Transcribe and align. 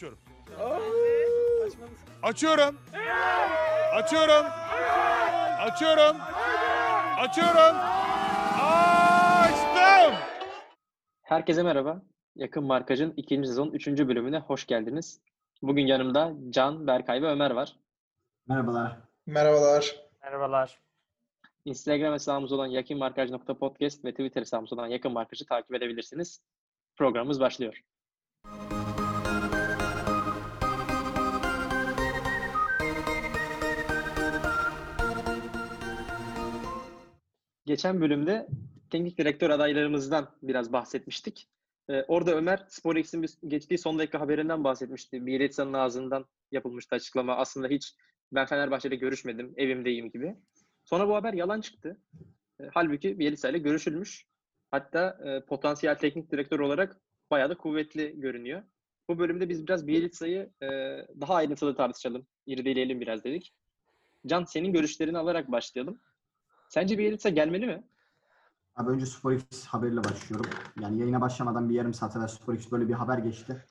Açıyorum. 0.00 0.18
Açıyorum. 2.22 2.76
Açıyorum. 3.92 4.46
Açıyorum. 5.60 6.16
Açıyorum. 7.18 7.76
Açtım. 9.40 10.14
Herkese 11.22 11.62
merhaba. 11.62 12.02
Yakın 12.36 12.64
Markaj'ın 12.64 13.14
ikinci 13.16 13.48
sezon 13.48 13.70
üçüncü 13.70 14.08
bölümüne 14.08 14.38
hoş 14.38 14.66
geldiniz. 14.66 15.20
Bugün 15.62 15.86
yanımda 15.86 16.32
Can, 16.50 16.86
Berkay 16.86 17.22
ve 17.22 17.26
Ömer 17.26 17.50
var. 17.50 17.76
Merhabalar. 18.48 18.96
Merhabalar. 19.26 19.96
Merhabalar. 20.22 20.80
Instagram 21.64 22.12
hesabımız 22.12 22.52
olan 22.52 22.66
yakınmarkaj.podcast 22.66 24.04
ve 24.04 24.10
Twitter 24.10 24.40
hesabımız 24.40 24.72
olan 24.72 24.86
Yakın 24.86 25.12
Markaj'ı 25.12 25.46
takip 25.46 25.74
edebilirsiniz. 25.74 26.42
Programımız 26.96 27.40
başlıyor. 27.40 27.82
Geçen 37.70 38.00
bölümde 38.00 38.46
teknik 38.90 39.18
direktör 39.18 39.50
adaylarımızdan 39.50 40.30
biraz 40.42 40.72
bahsetmiştik. 40.72 41.48
Ee, 41.88 42.02
orada 42.08 42.34
Ömer 42.34 42.64
SporX'in 42.68 43.22
bir 43.22 43.30
geçtiği 43.48 43.78
son 43.78 43.98
dakika 43.98 44.20
haberinden 44.20 44.64
bahsetmişti. 44.64 45.26
Bielitsa'nın 45.26 45.72
ağzından 45.72 46.26
yapılmıştı 46.52 46.94
açıklama. 46.94 47.36
Aslında 47.36 47.68
hiç 47.68 47.94
ben 48.32 48.46
Fenerbahçe'de 48.46 48.96
görüşmedim, 48.96 49.54
evimdeyim 49.56 50.10
gibi. 50.10 50.36
Sonra 50.84 51.08
bu 51.08 51.14
haber 51.14 51.32
yalan 51.32 51.60
çıktı. 51.60 52.00
E, 52.60 52.64
halbuki 52.74 53.18
Bielitsa 53.18 53.48
ile 53.48 53.58
görüşülmüş. 53.58 54.26
Hatta 54.70 55.18
e, 55.24 55.44
potansiyel 55.44 55.94
teknik 55.94 56.32
direktör 56.32 56.60
olarak 56.60 57.00
bayağı 57.30 57.50
da 57.50 57.56
kuvvetli 57.56 58.20
görünüyor. 58.20 58.62
Bu 59.08 59.18
bölümde 59.18 59.48
biz 59.48 59.66
biraz 59.66 59.86
Bielitsa'yı 59.86 60.50
e, 60.62 60.68
daha 61.20 61.34
ayrıntılı 61.34 61.76
tartışalım, 61.76 62.26
irdeleyelim 62.46 63.00
biraz 63.00 63.24
dedik. 63.24 63.54
Can 64.26 64.44
senin 64.44 64.72
görüşlerini 64.72 65.18
alarak 65.18 65.52
başlayalım. 65.52 66.00
Sence 66.70 66.98
Bielitsa 66.98 67.28
gelmeli 67.28 67.66
mi? 67.66 67.84
Abi 68.76 68.90
önce 68.90 69.06
SporX 69.06 69.66
haberiyle 69.66 70.04
başlıyorum. 70.04 70.50
Yani 70.80 70.98
yayına 71.00 71.20
başlamadan 71.20 71.68
bir 71.68 71.74
yarım 71.74 71.94
saat 71.94 72.16
evvel 72.16 72.28
SporX 72.28 72.72
böyle 72.72 72.88
bir 72.88 72.94
haber 72.94 73.18
geçti. 73.18 73.64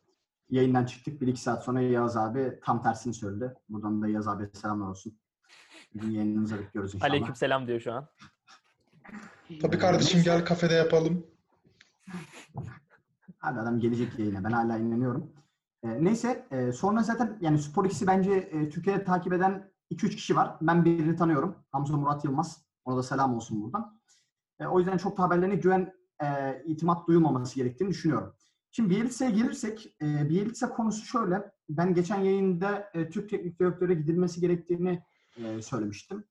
Yayından 0.50 0.86
çıktık. 0.86 1.22
Bir 1.22 1.28
iki 1.28 1.42
saat 1.42 1.64
sonra 1.64 1.82
Yağız 1.82 2.18
abi 2.18 2.60
tam 2.64 2.84
tersini 2.84 3.14
söyledi. 3.14 3.54
Buradan 3.70 4.02
da 4.02 4.08
Yağız 4.08 4.28
abi 4.28 4.50
selamlar 4.54 4.88
olsun. 4.88 5.18
Bugün 5.94 6.12
yayınınıza 6.12 6.60
bekliyoruz 6.60 6.96
inşallah. 6.96 7.10
Aleykümselam 7.10 7.68
diyor 7.68 7.80
şu 7.80 7.94
an. 7.94 8.08
Tabii 9.62 9.78
kardeşim 9.78 10.22
gel 10.24 10.46
kafede 10.46 10.74
yapalım. 10.74 11.28
Abi 13.42 13.60
adam 13.60 13.80
gelecek 13.80 14.20
yayına. 14.20 14.44
Ben 14.44 14.52
hala 14.52 14.78
inanıyorum. 14.78 15.32
Ee, 15.84 16.04
neyse 16.04 16.48
e, 16.52 16.72
sonra 16.72 17.04
zaten 17.04 17.38
yani 17.42 17.60
SporX'i 17.60 18.08
bence 18.08 18.32
e, 18.32 18.70
Türkiye'de 18.70 19.04
takip 19.04 19.34
eden 19.34 19.72
2-3 19.92 20.10
kişi 20.10 20.36
var. 20.36 20.58
Ben 20.62 20.86
birini 20.86 21.16
tanıyorum. 21.16 21.56
Hamza 21.72 21.98
Murat 21.98 22.26
Yılmaz. 22.26 22.69
Ona 22.90 22.98
da 22.98 23.04
selam 23.04 23.36
olsun 23.36 23.62
buradan. 23.62 24.00
E, 24.60 24.66
o 24.66 24.80
yüzden 24.80 24.98
çok 24.98 25.18
da 25.18 25.24
haberlerine 25.24 25.56
güven, 25.56 25.94
e, 26.24 26.62
itimat 26.66 27.08
duyulmaması 27.08 27.56
gerektiğini 27.56 27.90
düşünüyorum. 27.90 28.36
Şimdi 28.72 28.90
Bielitsa'ya 28.90 29.32
gelirsek, 29.32 29.96
e, 30.02 30.30
Bielitsa 30.30 30.70
konusu 30.70 31.06
şöyle. 31.06 31.52
Ben 31.70 31.94
geçen 31.94 32.20
yayında 32.20 32.90
e, 32.94 33.10
Türk 33.10 33.30
teknik 33.30 33.60
direktöre 33.60 33.94
gidilmesi 33.94 34.42
gerektiğini 34.42 35.04
e, 35.38 35.62
söylemiştim. 35.62 36.24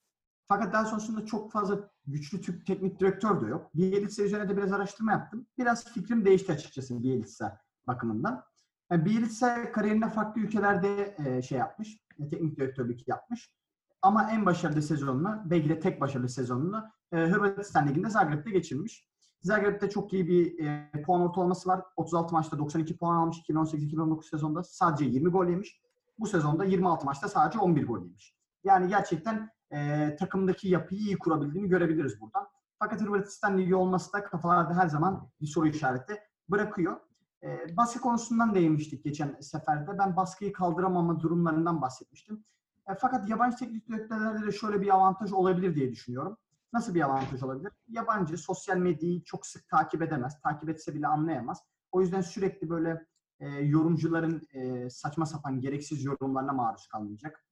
Fakat 0.49 0.73
daha 0.73 0.85
sonrasında 0.85 1.27
çok 1.27 1.53
fazla 1.53 1.91
güçlü 2.07 2.41
Türk 2.41 2.67
teknik 2.67 3.01
direktör 3.01 3.41
de 3.41 3.47
yok. 3.47 3.71
Bielitsa 3.75 4.23
üzerine 4.23 4.49
de 4.49 4.57
biraz 4.57 4.73
araştırma 4.73 5.13
yaptım. 5.13 5.47
Biraz 5.59 5.93
fikrim 5.93 6.25
değişti 6.25 6.53
açıkçası 6.53 7.03
Bielitsa 7.03 7.61
bakımından. 7.87 8.45
Yani 8.91 9.05
Bielitsa 9.05 9.73
kariyerinde 9.73 10.09
farklı 10.09 10.41
ülkelerde 10.41 11.17
e, 11.19 11.43
şey 11.43 11.59
yapmış, 11.59 11.99
e, 12.19 12.29
teknik 12.29 12.57
direktörlük 12.57 13.09
yapmış. 13.09 13.58
Ama 14.03 14.31
en 14.31 14.47
başarılı 14.47 14.83
sezonunu, 14.83 15.43
belki 15.45 15.69
de 15.69 15.81
tek 15.81 16.01
başarılı 16.01 16.29
sezonunu 16.29 16.85
e, 17.13 17.17
Hırvatistan 17.17 17.89
Ligi'nde 17.89 18.11
Zagreb'de 18.11 18.51
geçirmiş. 18.51 19.09
Zagreb'de 19.43 19.91
çok 19.91 20.13
iyi 20.13 20.29
bir 20.29 20.65
e, 20.65 20.91
puan 21.07 21.21
ortalaması 21.21 21.69
var. 21.69 21.83
36 21.97 22.35
maçta 22.35 22.59
92 22.59 22.97
puan 22.97 23.17
almış 23.17 23.37
2018-2019 23.39 24.29
sezonda. 24.29 24.63
Sadece 24.63 25.05
20 25.05 25.31
gol 25.31 25.47
yemiş. 25.47 25.81
Bu 26.19 26.27
sezonda 26.27 26.65
26 26.65 27.07
maçta 27.07 27.29
sadece 27.29 27.59
11 27.59 27.87
gol 27.87 28.03
yemiş. 28.03 28.35
Yani 28.65 28.89
gerçekten 28.89 29.51
e, 29.71 30.17
takımdaki 30.17 30.69
yapıyı 30.69 31.01
iyi 31.01 31.19
kurabildiğini 31.19 31.69
görebiliriz 31.69 32.21
buradan. 32.21 32.47
Fakat 32.79 33.01
Hırvatistan 33.01 33.59
Ligi 33.59 33.75
olması 33.75 34.13
da 34.13 34.25
kafalarda 34.25 34.75
her 34.75 34.89
zaman 34.89 35.29
bir 35.41 35.47
soru 35.47 35.69
işareti 35.69 36.19
bırakıyor. 36.49 36.97
E, 37.43 37.77
baskı 37.77 38.01
konusundan 38.01 38.55
değinmiştik 38.55 39.05
geçen 39.05 39.37
seferde. 39.41 39.99
Ben 39.99 40.17
baskıyı 40.17 40.53
kaldıramama 40.53 41.21
durumlarından 41.21 41.83
bahsetmiştim. 41.83 42.45
E, 42.89 42.95
fakat 42.95 43.29
yabancı 43.29 43.57
teknik 43.57 43.89
direktörlerde 43.89 44.47
de 44.47 44.53
şöyle 44.53 44.81
bir 44.81 44.95
avantaj 44.95 45.33
olabilir 45.33 45.75
diye 45.75 45.91
düşünüyorum. 45.91 46.37
Nasıl 46.73 46.95
bir 46.95 47.03
avantaj 47.03 47.43
olabilir? 47.43 47.73
Yabancı 47.89 48.39
sosyal 48.39 48.77
medyayı 48.77 49.23
çok 49.25 49.47
sık 49.47 49.69
takip 49.69 50.03
edemez. 50.03 50.41
Takip 50.43 50.69
etse 50.69 50.95
bile 50.95 51.07
anlayamaz. 51.07 51.63
O 51.93 52.01
yüzden 52.01 52.21
sürekli 52.21 52.71
böyle 52.71 53.07
e, 53.41 53.49
yorumcuların 53.49 54.43
e, 54.53 54.91
saçma 54.91 55.27
sapan 55.27 55.61
gereksiz 55.61 56.05
yorumlarına 56.05 56.53
maruz 56.53 56.87
kalmayacak. 56.87 57.45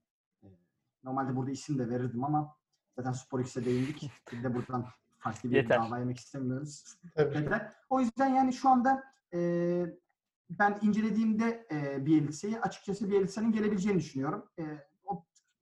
E, 0.43 0.47
normalde 1.05 1.37
burada 1.37 1.51
isim 1.51 1.79
de 1.79 1.89
verirdim 1.91 2.25
ama 2.25 2.57
zaten 2.97 3.13
Spor 3.13 3.41
X'e 3.41 3.65
değindik. 3.65 4.11
Bir 4.33 4.43
de 4.43 4.55
buradan 4.55 4.87
farklı 5.19 5.51
bir 5.51 5.57
Yeter. 5.57 5.79
dava 5.79 5.99
yemek 5.99 6.19
istemiyoruz. 6.19 6.85
Tabii. 7.15 7.37
Yeter. 7.37 7.73
O 7.91 8.01
yüzden 8.01 8.29
yani 8.29 8.53
şu 8.53 8.69
anda 8.69 9.05
e, 9.35 9.41
ben 10.51 10.79
incelediğimde 10.83 11.67
e, 11.71 12.07
Bielitsa'yı 12.07 12.61
açıkçası 12.61 13.11
Bielitsa'nın 13.11 13.53
gelebileceğini 13.53 13.99
düşünüyorum. 13.99 14.45
E, 14.59 14.63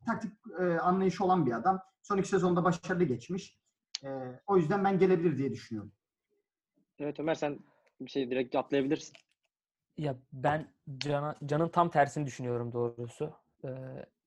taktik 0.04 0.32
e, 0.60 0.64
anlayışı 0.64 1.24
olan 1.24 1.46
bir 1.46 1.52
adam. 1.52 1.80
Son 2.02 2.18
iki 2.18 2.28
sezonda 2.28 2.64
başarılı 2.64 3.04
geçmiş. 3.04 3.58
E, 4.04 4.08
o 4.46 4.56
yüzden 4.56 4.84
ben 4.84 4.98
gelebilir 4.98 5.38
diye 5.38 5.52
düşünüyorum. 5.52 5.92
Evet 6.98 7.20
Ömer 7.20 7.34
sen 7.34 7.58
bir 8.00 8.10
şey 8.10 8.30
direkt 8.30 8.56
atlayabilirsin. 8.56 9.14
Ya 9.98 10.16
ben 10.32 10.74
Can'a, 10.98 11.36
Can'ın 11.46 11.68
tam 11.68 11.90
tersini 11.90 12.26
düşünüyorum 12.26 12.72
doğrusu. 12.72 13.32
Ee, 13.64 13.68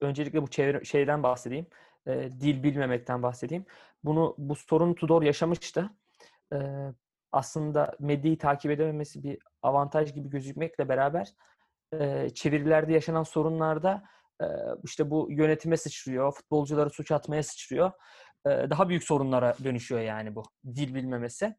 öncelikle 0.01 0.41
bu 0.41 0.47
çevre, 0.47 0.83
şeyden 0.83 1.23
bahsedeyim. 1.23 1.67
Ee, 2.07 2.29
dil 2.39 2.63
bilmemekten 2.63 3.23
bahsedeyim. 3.23 3.65
Bunu 4.03 4.35
bu 4.37 4.55
sorunu 4.55 4.95
Tudor 4.95 5.21
yaşamıştı. 5.21 5.89
Ee, 6.53 6.57
aslında 7.31 7.95
medyayı 7.99 8.37
takip 8.37 8.71
edememesi 8.71 9.23
bir 9.23 9.39
avantaj 9.61 10.13
gibi 10.13 10.29
gözükmekle 10.29 10.89
beraber 10.89 11.33
e, 11.93 12.29
çevirilerde 12.29 12.93
yaşanan 12.93 13.23
sorunlarda 13.23 14.03
işte 14.83 15.09
bu 15.09 15.27
yönetime 15.31 15.77
sıçrıyor, 15.77 16.31
futbolcuları 16.31 16.89
suç 16.89 17.11
atmaya 17.11 17.43
sıçrıyor. 17.43 17.91
Daha 18.45 18.89
büyük 18.89 19.03
sorunlara 19.03 19.55
dönüşüyor 19.63 20.01
yani 20.01 20.35
bu 20.35 20.43
dil 20.65 20.95
bilmemesi. 20.95 21.55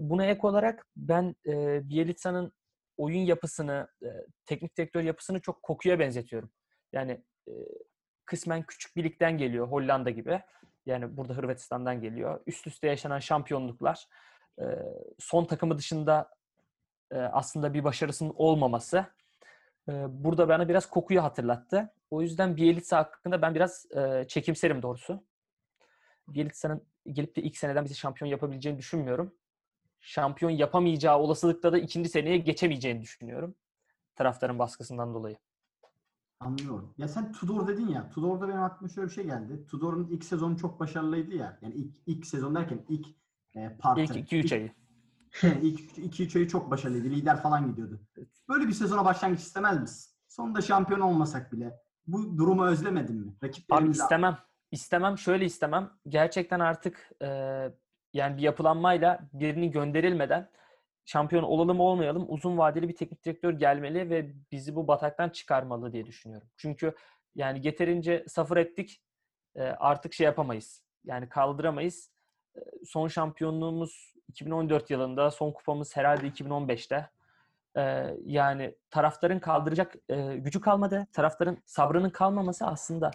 Buna 0.00 0.26
ek 0.26 0.40
olarak 0.42 0.86
ben 0.96 1.34
Bielitsa'nın 1.88 2.52
oyun 2.96 3.20
yapısını, 3.20 3.88
teknik 4.46 4.76
direktör 4.76 5.02
yapısını 5.02 5.40
çok 5.40 5.62
kokuya 5.62 5.98
benzetiyorum. 5.98 6.50
Yani 6.92 7.24
kısmen 8.26 8.62
küçük 8.62 8.96
bir 8.96 9.04
ligden 9.04 9.38
geliyor 9.38 9.68
Hollanda 9.68 10.10
gibi. 10.10 10.42
Yani 10.86 11.16
burada 11.16 11.36
Hırvatistan'dan 11.36 12.00
geliyor. 12.00 12.40
Üst 12.46 12.66
üste 12.66 12.86
yaşanan 12.88 13.18
şampiyonluklar. 13.18 14.08
son 15.18 15.44
takımı 15.44 15.78
dışında 15.78 16.30
aslında 17.10 17.74
bir 17.74 17.84
başarısının 17.84 18.32
olmaması 18.36 19.06
e, 19.88 19.92
burada 20.24 20.48
bana 20.48 20.68
biraz 20.68 20.86
kokuyu 20.90 21.22
hatırlattı. 21.22 21.92
O 22.10 22.22
yüzden 22.22 22.56
Bielitsa 22.56 22.98
hakkında 22.98 23.42
ben 23.42 23.54
biraz 23.54 23.86
e, 23.96 24.24
çekimserim 24.28 24.82
doğrusu. 24.82 25.24
Bielitsa'nın 26.28 26.82
gelip 27.12 27.36
de 27.36 27.42
ilk 27.42 27.56
seneden 27.56 27.84
bizi 27.84 27.94
şampiyon 27.94 28.30
yapabileceğini 28.30 28.78
düşünmüyorum 28.78 29.34
şampiyon 30.04 30.50
yapamayacağı 30.50 31.18
olasılıkta 31.18 31.72
da 31.72 31.78
ikinci 31.78 32.08
seneye 32.08 32.38
geçemeyeceğini 32.38 33.02
düşünüyorum. 33.02 33.54
Taraftarın 34.16 34.58
baskısından 34.58 35.14
dolayı. 35.14 35.36
Anlıyorum. 36.40 36.94
Ya 36.98 37.08
sen 37.08 37.32
Tudor 37.32 37.68
dedin 37.68 37.88
ya. 37.88 38.10
Tudor'da 38.10 38.48
benim 38.48 38.62
aklıma 38.62 38.88
şöyle 38.88 39.08
bir 39.08 39.12
şey 39.12 39.24
geldi. 39.24 39.66
Tudor'un 39.66 40.08
ilk 40.08 40.24
sezonu 40.24 40.58
çok 40.58 40.80
başarılıydı 40.80 41.34
ya. 41.34 41.58
Yani 41.62 41.74
ilk, 41.74 41.96
ilk 42.06 42.26
sezon 42.26 42.54
derken 42.54 42.84
ilk 42.88 43.06
e, 43.54 43.76
partı. 43.78 44.00
İlk 44.00 44.32
2-3 44.32 44.54
ayı. 44.54 44.72
ilk 45.62 45.98
2-3 45.98 46.38
ayı 46.38 46.48
çok 46.48 46.70
başarılıydı. 46.70 47.08
Lider 47.08 47.42
falan 47.42 47.70
gidiyordu. 47.70 48.00
Böyle 48.48 48.68
bir 48.68 48.72
sezona 48.72 49.04
başlangıç 49.04 49.40
istemez 49.40 49.80
misin? 49.80 50.10
Sonunda 50.28 50.60
şampiyon 50.60 51.00
olmasak 51.00 51.52
bile. 51.52 51.80
Bu 52.06 52.38
durumu 52.38 52.66
özlemedin 52.66 53.16
mi? 53.16 53.30
Abi 53.30 53.46
Rakiplerimiz 53.48 54.00
istemem. 54.00 54.38
İstemem. 54.70 55.18
Şöyle 55.18 55.44
istemem. 55.44 55.90
Gerçekten 56.08 56.60
artık 56.60 57.10
e, 57.22 57.28
yani 58.12 58.36
bir 58.36 58.42
yapılanmayla 58.42 59.28
birini 59.32 59.70
gönderilmeden 59.70 60.50
şampiyon 61.04 61.42
olalım 61.42 61.80
olmayalım 61.80 62.24
uzun 62.28 62.58
vadeli 62.58 62.88
bir 62.88 62.96
teknik 62.96 63.24
direktör 63.24 63.52
gelmeli 63.52 64.10
ve 64.10 64.34
bizi 64.52 64.74
bu 64.74 64.88
bataktan 64.88 65.28
çıkarmalı 65.28 65.92
diye 65.92 66.06
düşünüyorum. 66.06 66.48
Çünkü 66.56 66.94
yani 67.34 67.66
yeterince 67.66 68.24
safır 68.28 68.56
ettik. 68.56 69.02
E, 69.56 69.62
artık 69.62 70.12
şey 70.14 70.24
yapamayız. 70.24 70.84
Yani 71.04 71.28
kaldıramayız. 71.28 72.13
Son 72.84 73.08
şampiyonluğumuz 73.08 74.14
2014 74.28 74.90
yılında, 74.90 75.30
son 75.30 75.52
kupamız 75.52 75.96
herhalde 75.96 76.28
2015'te. 76.28 77.10
Ee, 77.76 78.16
yani 78.24 78.74
taraftarın 78.90 79.38
kaldıracak 79.38 79.94
e, 80.08 80.36
gücü 80.36 80.60
kalmadı. 80.60 81.06
Taraftarın 81.12 81.58
sabrının 81.64 82.10
kalmaması 82.10 82.66
aslında 82.66 83.10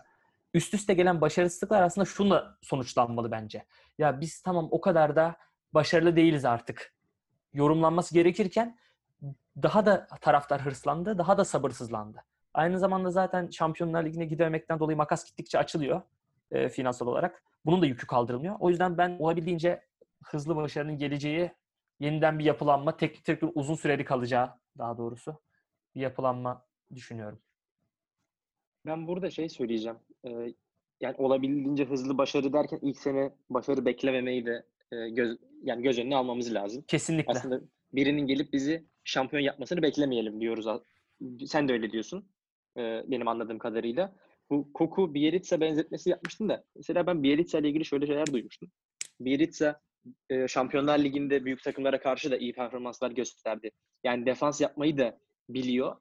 üst 0.53 0.73
üste 0.73 0.93
gelen 0.93 1.21
başarısızlıklar 1.21 1.81
aslında 1.81 2.05
şunla 2.05 2.57
sonuçlanmalı 2.61 3.31
bence. 3.31 3.65
Ya 3.97 4.21
biz 4.21 4.41
tamam 4.41 4.67
o 4.71 4.81
kadar 4.81 5.15
da 5.15 5.35
başarılı 5.73 6.15
değiliz 6.15 6.45
artık. 6.45 6.93
Yorumlanması 7.53 8.13
gerekirken 8.13 8.77
daha 9.63 9.85
da 9.85 10.07
taraftar 10.21 10.61
hırslandı, 10.61 11.17
daha 11.17 11.37
da 11.37 11.45
sabırsızlandı. 11.45 12.23
Aynı 12.53 12.79
zamanda 12.79 13.11
zaten 13.11 13.49
Şampiyonlar 13.49 14.03
Ligi'ne 14.05 14.25
gidememekten 14.25 14.79
dolayı 14.79 14.97
makas 14.97 15.25
gittikçe 15.25 15.59
açılıyor 15.59 16.01
e, 16.51 16.69
finansal 16.69 17.07
olarak. 17.07 17.43
Bunun 17.65 17.81
da 17.81 17.85
yükü 17.85 18.07
kaldırılmıyor. 18.07 18.55
O 18.59 18.69
yüzden 18.69 18.97
ben 18.97 19.17
olabildiğince 19.19 19.81
hızlı 20.23 20.55
başarının 20.55 20.97
geleceği, 20.97 21.51
yeniden 21.99 22.39
bir 22.39 22.45
yapılanma, 22.45 22.97
teknik 22.97 23.27
direktör 23.27 23.49
uzun 23.55 23.75
süreli 23.75 24.05
kalacağı 24.05 24.49
daha 24.77 24.97
doğrusu 24.97 25.35
bir 25.95 26.01
yapılanma 26.01 26.65
düşünüyorum. 26.95 27.39
Ben 28.85 29.07
burada 29.07 29.29
şey 29.29 29.49
söyleyeceğim. 29.49 29.97
Ee, 30.25 30.53
yani 31.01 31.15
olabildiğince 31.17 31.85
hızlı 31.85 32.17
başarı 32.17 32.53
derken 32.53 32.79
ilk 32.81 32.97
sene 32.97 33.33
başarı 33.49 33.85
beklememeyi 33.85 34.45
de 34.45 34.65
e, 34.91 35.09
göz 35.09 35.37
yani 35.63 35.83
göz 35.83 35.99
önüne 35.99 36.15
almamız 36.15 36.53
lazım. 36.53 36.83
Kesinlikle. 36.87 37.31
Aslında 37.31 37.61
birinin 37.93 38.27
gelip 38.27 38.53
bizi 38.53 38.85
şampiyon 39.03 39.43
yapmasını 39.43 39.81
beklemeyelim 39.81 40.41
diyoruz. 40.41 40.65
Sen 41.47 41.67
de 41.67 41.73
öyle 41.73 41.91
diyorsun. 41.91 42.29
e, 42.77 43.03
benim 43.07 43.27
anladığım 43.27 43.59
kadarıyla. 43.59 44.15
Bu 44.49 44.73
Koku 44.73 45.13
Bielitsa 45.13 45.61
benzetmesi 45.61 46.09
yapmıştın 46.09 46.49
da 46.49 46.63
mesela 46.75 47.07
ben 47.07 47.23
Bielitsa 47.23 47.57
ile 47.57 47.69
ilgili 47.69 47.85
şöyle 47.85 48.07
şeyler 48.07 48.27
duymuştum. 48.27 48.69
Bielitsa 49.19 49.81
e, 50.29 50.47
Şampiyonlar 50.47 50.99
Ligi'nde 50.99 51.45
büyük 51.45 51.63
takımlara 51.63 52.01
karşı 52.01 52.31
da 52.31 52.37
iyi 52.37 52.53
performanslar 52.53 53.11
gösterdi. 53.11 53.71
Yani 54.03 54.25
defans 54.25 54.61
yapmayı 54.61 54.97
da 54.97 55.19
biliyor 55.49 55.95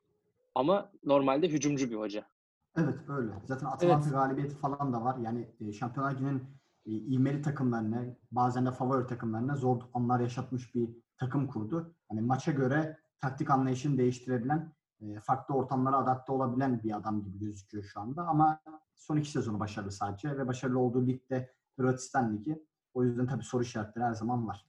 ama 0.54 0.92
normalde 1.04 1.48
hücumcu 1.48 1.90
bir 1.90 1.96
hoca. 1.96 2.24
Evet 2.76 2.94
öyle. 3.08 3.32
Zaten 3.44 3.66
Atalanta 3.66 4.10
galibiyeti 4.10 4.54
falan 4.54 4.92
da 4.92 5.04
var. 5.04 5.18
Yani 5.18 5.48
e, 5.60 5.72
Şampiyonlar 5.72 6.14
Ligi'nin 6.14 6.42
e, 6.86 6.90
ivmeli 6.90 7.42
takımlarına, 7.42 8.04
bazen 8.32 8.66
de 8.66 8.72
favori 8.72 9.06
takımlarına 9.06 9.56
zor 9.56 9.82
anlar 9.94 10.20
yaşatmış 10.20 10.74
bir 10.74 10.90
takım 11.16 11.46
kurdu. 11.46 11.94
Hani 12.08 12.20
maça 12.20 12.52
göre 12.52 12.98
taktik 13.20 13.50
anlayışını 13.50 13.98
değiştirebilen, 13.98 14.72
farklı 15.22 15.54
ortamlara 15.54 15.96
adapte 15.96 16.32
olabilen 16.32 16.82
bir 16.82 16.96
adam 16.96 17.24
gibi 17.24 17.38
gözüküyor 17.38 17.84
şu 17.84 18.00
anda. 18.00 18.22
Ama 18.22 18.60
son 18.94 19.16
iki 19.16 19.30
sezonu 19.30 19.60
başarılı 19.60 19.92
sadece 19.92 20.38
ve 20.38 20.46
başarılı 20.46 20.78
olduğu 20.78 21.06
ligde 21.06 21.54
Hırvatistan 21.76 22.36
Ligi. 22.36 22.64
O 22.94 23.04
yüzden 23.04 23.26
tabii 23.26 23.42
soru 23.42 23.62
işaretleri 23.62 24.04
her 24.04 24.14
zaman 24.14 24.48
var. 24.48 24.66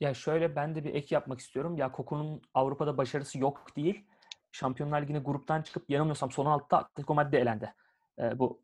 Ya 0.00 0.14
şöyle 0.14 0.56
ben 0.56 0.74
de 0.74 0.84
bir 0.84 0.94
ek 0.94 1.14
yapmak 1.14 1.40
istiyorum. 1.40 1.76
Ya 1.76 1.92
Koku'nun 1.92 2.42
Avrupa'da 2.54 2.96
başarısı 2.96 3.38
yok 3.38 3.76
değil. 3.76 4.06
Şampiyonlar 4.52 5.02
Ligi'ne 5.02 5.18
gruptan 5.18 5.62
çıkıp 5.62 5.90
yanılmıyorsam 5.90 6.30
son 6.30 6.46
altta 6.46 6.78
Atletico 6.78 7.14
Madrid 7.14 7.32
elendi. 7.32 7.74
E, 8.18 8.38
bu 8.38 8.60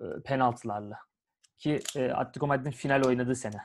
e, 0.00 0.04
penaltılarla. 0.24 0.98
Ki 1.58 1.80
e, 1.96 2.10
Atletico 2.10 2.46
Madrid'in 2.46 2.70
final 2.70 3.04
oynadığı 3.04 3.34
sene. 3.34 3.60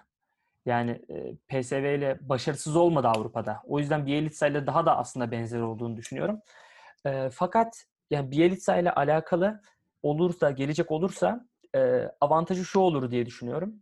Yani 0.65 1.01
e, 1.09 1.35
PSV 1.35 1.97
ile 1.97 2.17
başarısız 2.21 2.75
olmadı 2.75 3.07
Avrupa'da. 3.07 3.61
O 3.65 3.79
yüzden 3.79 4.05
Bielitsa 4.05 4.47
ile 4.47 4.67
daha 4.67 4.85
da 4.85 4.97
aslında 4.97 5.31
benzer 5.31 5.59
olduğunu 5.59 5.97
düşünüyorum. 5.97 6.39
E, 7.05 7.29
fakat 7.29 7.85
yani 8.09 8.31
Bielitsa 8.31 8.77
ile 8.77 8.91
alakalı 8.91 9.61
olursa, 10.03 10.51
gelecek 10.51 10.91
olursa 10.91 11.47
e, 11.75 12.09
avantajı 12.21 12.65
şu 12.65 12.79
olur 12.79 13.11
diye 13.11 13.25
düşünüyorum. 13.25 13.75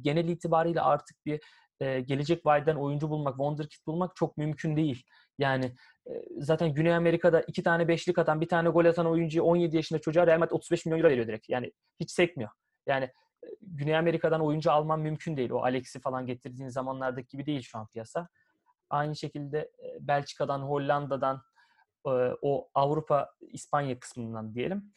Genel 0.00 0.28
itibariyle 0.28 0.80
artık 0.80 1.26
bir 1.26 1.40
e, 1.80 2.00
gelecek 2.00 2.46
vadeden 2.46 2.76
oyuncu 2.76 3.10
bulmak, 3.10 3.32
wonderkid 3.32 3.86
bulmak 3.86 4.16
çok 4.16 4.36
mümkün 4.36 4.76
değil. 4.76 5.02
Yani 5.38 5.74
e, 6.06 6.10
zaten 6.38 6.74
Güney 6.74 6.94
Amerika'da 6.94 7.40
iki 7.40 7.62
tane 7.62 7.88
beşlik 7.88 8.18
atan, 8.18 8.40
bir 8.40 8.48
tane 8.48 8.68
gol 8.68 8.84
atan 8.84 9.06
oyuncuya 9.06 9.44
17 9.44 9.76
yaşında 9.76 10.00
çocuğa 10.00 10.26
Real 10.26 10.38
Madrid 10.38 10.52
35 10.52 10.86
milyon 10.86 10.98
euro 10.98 11.10
veriyor 11.10 11.26
direkt. 11.26 11.48
Yani 11.48 11.72
hiç 12.00 12.10
sekmiyor. 12.10 12.50
Yani 12.86 13.04
e, 13.44 13.46
Güney 13.60 13.96
Amerika'dan 13.96 14.40
oyuncu 14.40 14.72
alman 14.72 15.00
mümkün 15.00 15.36
değil. 15.36 15.50
O 15.50 15.62
Alex'i 15.62 16.00
falan 16.00 16.26
getirdiğin 16.26 16.68
zamanlardaki 16.68 17.28
gibi 17.28 17.46
değil 17.46 17.62
şu 17.62 17.78
an 17.78 17.86
piyasa. 17.86 18.28
Aynı 18.90 19.16
şekilde 19.16 19.58
e, 19.58 19.96
Belçika'dan, 20.00 20.60
Hollanda'dan, 20.60 21.42
o 22.42 22.68
Avrupa, 22.74 23.34
İspanya 23.40 23.98
kısmından 23.98 24.54
diyelim 24.54 24.92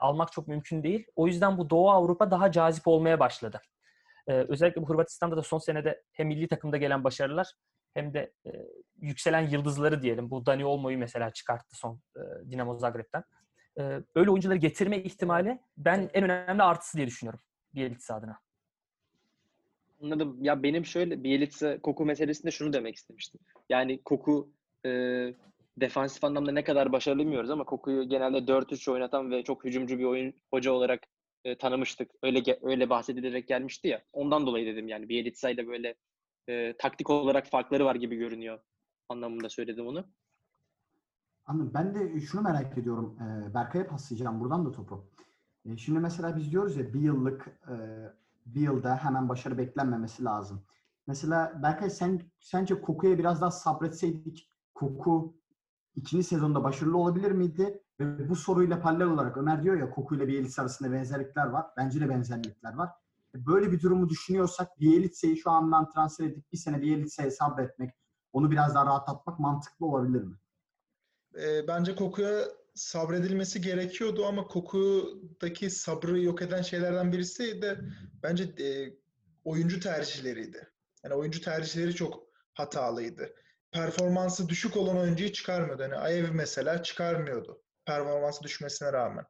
almak 0.00 0.32
çok 0.32 0.48
mümkün 0.48 0.82
değil. 0.82 1.06
O 1.16 1.26
yüzden 1.26 1.58
bu 1.58 1.70
Doğu 1.70 1.90
Avrupa 1.90 2.30
daha 2.30 2.52
cazip 2.52 2.88
olmaya 2.88 3.20
başladı. 3.20 3.60
Özellikle 4.26 4.82
bu 4.82 4.88
Hırvatistan'da 4.88 5.36
da 5.36 5.42
son 5.42 5.58
senede 5.58 6.02
hem 6.12 6.26
milli 6.26 6.48
takımda 6.48 6.76
gelen 6.76 7.04
başarılar 7.04 7.52
hem 7.94 8.14
de 8.14 8.32
yükselen 9.00 9.48
yıldızları 9.48 10.02
diyelim. 10.02 10.30
Bu 10.30 10.46
Dani 10.46 10.64
Olmo'yu 10.64 10.98
mesela 10.98 11.30
çıkarttı 11.30 11.76
son 11.76 12.00
Dinamo 12.50 12.78
Zagreb'den. 12.78 13.24
E, 13.78 14.00
öyle 14.14 14.30
oyuncuları 14.30 14.58
getirme 14.58 14.98
ihtimali 14.98 15.58
ben 15.76 16.10
en 16.14 16.24
önemli 16.24 16.62
artısı 16.62 16.96
diye 16.96 17.06
düşünüyorum 17.06 17.40
Bielitsa 17.74 18.14
adına. 18.14 18.38
Anladım. 20.02 20.38
Ya 20.40 20.62
benim 20.62 20.86
şöyle 20.86 21.24
Bielitsa 21.24 21.80
Koku 21.80 22.04
meselesinde 22.04 22.50
şunu 22.50 22.72
demek 22.72 22.96
istemiştim. 22.96 23.40
Yani 23.68 24.02
Koku 24.02 24.52
defansif 25.80 26.24
anlamda 26.24 26.52
ne 26.52 26.64
kadar 26.64 26.92
başarılı 26.92 27.20
bilmiyoruz 27.20 27.50
ama 27.50 27.64
Koku'yu 27.64 28.08
genelde 28.08 28.38
4-3 28.38 28.90
oynatan 28.90 29.30
ve 29.30 29.44
çok 29.44 29.64
hücumcu 29.64 29.98
bir 29.98 30.04
oyun 30.04 30.34
hoca 30.50 30.72
olarak 30.72 31.00
e, 31.44 31.58
tanımıştık. 31.58 32.10
Öyle 32.22 32.58
öyle 32.62 32.90
bahsedilerek 32.90 33.48
gelmişti 33.48 33.88
ya. 33.88 34.02
Ondan 34.12 34.46
dolayı 34.46 34.66
dedim 34.66 34.88
yani 34.88 35.08
Bielitsa 35.08 35.50
ile 35.50 35.68
böyle 35.68 35.94
e, 36.48 36.76
taktik 36.76 37.10
olarak 37.10 37.46
farkları 37.46 37.84
var 37.84 37.94
gibi 37.94 38.16
görünüyor 38.16 38.58
anlamında 39.08 39.48
söyledim 39.48 39.86
onu. 39.86 40.06
Anladım. 41.46 41.70
Ben 41.74 41.94
de 41.94 42.20
şunu 42.20 42.42
merak 42.42 42.78
ediyorum. 42.78 43.18
E, 43.20 43.54
Berkay'a 43.54 43.86
paslayacağım 43.86 44.40
buradan 44.40 44.66
da 44.66 44.72
topu. 44.72 45.10
E, 45.64 45.76
şimdi 45.76 45.98
mesela 45.98 46.36
biz 46.36 46.50
diyoruz 46.50 46.76
ya 46.76 46.94
bir 46.94 47.00
yıllık 47.00 47.46
e, 47.68 47.74
bir 48.46 48.60
yılda 48.60 48.96
hemen 48.96 49.28
başarı 49.28 49.58
beklenmemesi 49.58 50.24
lazım. 50.24 50.64
Mesela 51.06 51.62
Berkay 51.62 51.90
sen 51.90 52.20
sence 52.40 52.80
Koku'ya 52.80 53.18
biraz 53.18 53.40
daha 53.40 53.50
sabretseydik 53.50 54.50
Koku 54.74 55.34
ikinci 55.96 56.24
sezonda 56.24 56.64
başarılı 56.64 56.98
olabilir 56.98 57.30
miydi? 57.30 57.82
Ve 58.00 58.28
bu 58.28 58.36
soruyla 58.36 58.80
paralel 58.80 59.06
olarak 59.06 59.36
Ömer 59.36 59.62
diyor 59.62 59.76
ya 59.76 59.90
Koku 59.90 60.14
ile 60.14 60.28
Bielitsa 60.28 60.62
arasında 60.62 60.92
benzerlikler 60.92 61.46
var. 61.46 61.66
Bence 61.76 62.00
de 62.00 62.08
benzerlikler 62.08 62.74
var. 62.74 62.90
E, 63.34 63.46
böyle 63.46 63.72
bir 63.72 63.80
durumu 63.80 64.08
düşünüyorsak 64.08 64.80
Bielitsa'yı 64.80 65.36
şu 65.36 65.50
andan 65.50 65.92
transfer 65.92 66.24
edip 66.24 66.52
bir 66.52 66.58
sene 66.58 66.82
Bielitsa'ya 66.82 67.30
sabretmek, 67.30 67.90
onu 68.32 68.50
biraz 68.50 68.74
daha 68.74 68.86
rahatlatmak 68.86 69.38
mantıklı 69.38 69.86
olabilir 69.86 70.22
mi? 70.22 70.36
E, 71.42 71.68
bence 71.68 71.94
Koku'ya 71.94 72.44
sabredilmesi 72.74 73.60
gerekiyordu 73.60 74.26
ama 74.26 74.46
Koku'daki 74.46 75.70
sabrı 75.70 76.20
yok 76.20 76.42
eden 76.42 76.62
şeylerden 76.62 77.12
birisi 77.12 77.62
de 77.62 77.80
bence 78.22 78.44
e, 78.44 78.96
oyuncu 79.44 79.80
tercihleriydi. 79.80 80.68
Yani 81.04 81.14
oyuncu 81.14 81.40
tercihleri 81.40 81.94
çok 81.94 82.22
hatalıydı. 82.54 83.34
Performansı 83.74 84.48
düşük 84.48 84.76
olan 84.76 84.98
oyuncuyu 84.98 85.32
çıkarmıyordu. 85.32 85.82
Yani 85.82 85.96
Ayev 85.96 86.30
mesela 86.32 86.82
çıkarmıyordu 86.82 87.64
performansı 87.86 88.42
düşmesine 88.42 88.92
rağmen. 88.92 89.24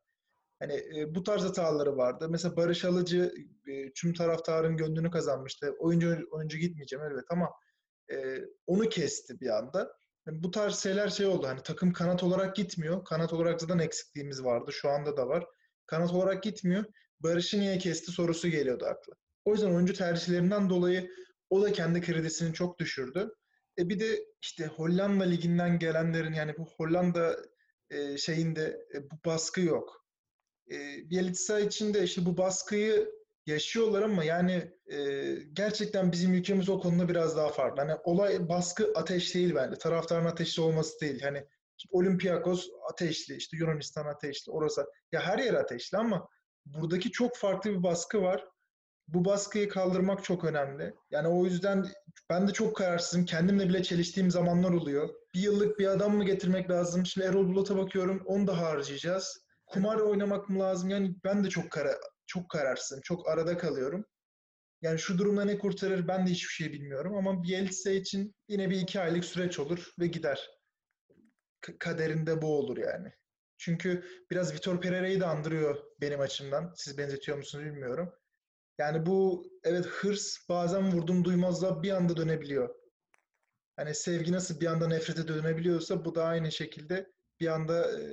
Hani 0.60 0.72
e, 0.72 1.14
bu 1.14 1.22
tarz 1.22 1.44
hataları 1.44 1.96
vardı. 1.96 2.28
Mesela 2.28 2.56
Barış 2.56 2.84
Alıcı 2.84 3.34
e, 3.66 3.92
tüm 3.92 4.14
taraftarın 4.14 4.76
gönlünü 4.76 5.10
kazanmıştı. 5.10 5.74
Oyuncu 5.78 6.18
oyuncu 6.30 6.58
gitmeyeceğim 6.58 7.04
elbet 7.04 7.24
ama 7.30 7.50
e, 8.12 8.16
onu 8.66 8.88
kesti 8.88 9.40
bir 9.40 9.58
anda. 9.58 9.92
Yani 10.26 10.42
bu 10.42 10.50
tarz 10.50 10.78
şeyler 10.78 11.08
şey 11.08 11.26
oldu. 11.26 11.46
Hani 11.46 11.62
takım 11.62 11.92
kanat 11.92 12.22
olarak 12.22 12.56
gitmiyor. 12.56 13.04
Kanat 13.04 13.32
olarak 13.32 13.60
zaten 13.60 13.78
eksikliğimiz 13.78 14.44
vardı. 14.44 14.72
Şu 14.72 14.90
anda 14.90 15.16
da 15.16 15.28
var. 15.28 15.46
Kanat 15.86 16.12
olarak 16.12 16.42
gitmiyor. 16.42 16.84
Barış'ı 17.20 17.60
niye 17.60 17.78
kesti 17.78 18.12
sorusu 18.12 18.48
geliyordu 18.48 18.84
akla. 18.84 19.12
O 19.44 19.52
yüzden 19.52 19.74
oyuncu 19.74 19.94
tercihlerinden 19.94 20.70
dolayı 20.70 21.10
o 21.50 21.62
da 21.62 21.72
kendi 21.72 22.00
kredisini 22.00 22.54
çok 22.54 22.78
düşürdü. 22.78 23.34
E 23.78 23.88
bir 23.88 24.00
de 24.00 24.26
işte 24.42 24.66
Hollanda 24.66 25.24
liginden 25.24 25.78
gelenlerin 25.78 26.32
yani 26.32 26.54
bu 26.58 26.66
Hollanda 26.76 27.36
e, 27.90 28.18
şeyinde 28.18 28.86
e, 28.94 29.10
bu 29.10 29.14
baskı 29.26 29.60
yok. 29.60 30.04
E, 30.70 30.76
Bielitsa 31.10 31.60
için 31.60 31.94
de 31.94 32.02
işte 32.02 32.26
bu 32.26 32.36
baskıyı 32.36 33.10
yaşıyorlar 33.46 34.02
ama 34.02 34.24
yani 34.24 34.72
e, 34.92 34.98
gerçekten 35.52 36.12
bizim 36.12 36.34
ülkemiz 36.34 36.68
o 36.68 36.80
konuda 36.80 37.08
biraz 37.08 37.36
daha 37.36 37.48
farklı. 37.48 37.82
Hani 37.82 37.94
olay 38.04 38.48
baskı 38.48 38.92
ateş 38.94 39.34
değil 39.34 39.54
bence. 39.54 39.76
Taraftarın 39.78 40.24
ateşli 40.24 40.62
olması 40.62 41.00
değil. 41.00 41.20
Hani 41.22 41.46
Olympiakos 41.90 42.68
ateşli, 42.92 43.36
işte 43.36 43.56
Yunanistan 43.56 44.06
ateşli, 44.06 44.52
orası. 44.52 44.86
Ya 45.12 45.20
her 45.20 45.38
yer 45.38 45.54
ateşli 45.54 45.98
ama 45.98 46.28
buradaki 46.66 47.10
çok 47.10 47.36
farklı 47.36 47.70
bir 47.70 47.82
baskı 47.82 48.22
var. 48.22 48.48
Bu 49.08 49.24
baskıyı 49.24 49.68
kaldırmak 49.68 50.24
çok 50.24 50.44
önemli. 50.44 50.94
Yani 51.10 51.28
o 51.28 51.44
yüzden 51.44 51.84
ben 52.30 52.48
de 52.48 52.52
çok 52.52 52.76
kararsızım. 52.76 53.24
Kendimle 53.24 53.68
bile 53.68 53.82
çeliştiğim 53.82 54.30
zamanlar 54.30 54.70
oluyor. 54.70 55.08
Bir 55.34 55.40
yıllık 55.40 55.78
bir 55.78 55.86
adam 55.86 56.16
mı 56.16 56.24
getirmek 56.24 56.70
lazım? 56.70 57.06
Şimdi 57.06 57.26
Erol 57.26 57.48
Bulat'a 57.48 57.76
bakıyorum. 57.76 58.22
Onu 58.26 58.46
da 58.46 58.58
harcayacağız. 58.60 59.44
Kumar 59.66 59.96
oynamak 59.96 60.48
mı 60.48 60.58
lazım? 60.60 60.90
Yani 60.90 61.16
ben 61.24 61.44
de 61.44 61.48
çok 61.50 61.70
kara 61.70 61.94
çok 62.26 62.50
kararsızım. 62.50 63.00
Çok 63.04 63.28
arada 63.28 63.58
kalıyorum. 63.58 64.04
Yani 64.82 64.98
şu 64.98 65.18
durumda 65.18 65.44
ne 65.44 65.58
kurtarır 65.58 66.08
ben 66.08 66.26
de 66.26 66.30
hiçbir 66.30 66.52
şey 66.54 66.72
bilmiyorum 66.72 67.14
ama 67.16 67.42
Bielitsa 67.42 67.90
için 67.90 68.34
yine 68.48 68.70
bir 68.70 68.80
iki 68.80 69.00
aylık 69.00 69.24
süreç 69.24 69.58
olur 69.58 69.92
ve 69.98 70.06
gider. 70.06 70.50
k- 71.60 71.78
kaderinde 71.78 72.42
bu 72.42 72.58
olur 72.58 72.76
yani. 72.76 73.12
Çünkü 73.58 74.04
biraz 74.30 74.54
Vitor 74.54 74.80
Pereira'yı 74.80 75.20
da 75.20 75.28
andırıyor 75.28 75.76
benim 76.00 76.20
açımdan. 76.20 76.72
Siz 76.76 76.98
benzetiyor 76.98 77.36
musunuz 77.38 77.64
bilmiyorum. 77.64 78.12
Yani 78.78 79.06
bu 79.06 79.46
evet 79.64 79.86
hırs 79.86 80.48
bazen 80.48 80.92
vurdum 80.92 81.24
duymazlığa 81.24 81.82
bir 81.82 81.90
anda 81.90 82.16
dönebiliyor. 82.16 82.74
Hani 83.76 83.94
sevgi 83.94 84.32
nasıl 84.32 84.60
bir 84.60 84.66
anda 84.66 84.88
nefrete 84.88 85.28
dönebiliyorsa 85.28 86.04
bu 86.04 86.14
da 86.14 86.24
aynı 86.24 86.52
şekilde 86.52 87.12
bir 87.40 87.46
anda 87.46 88.00
e, 88.00 88.04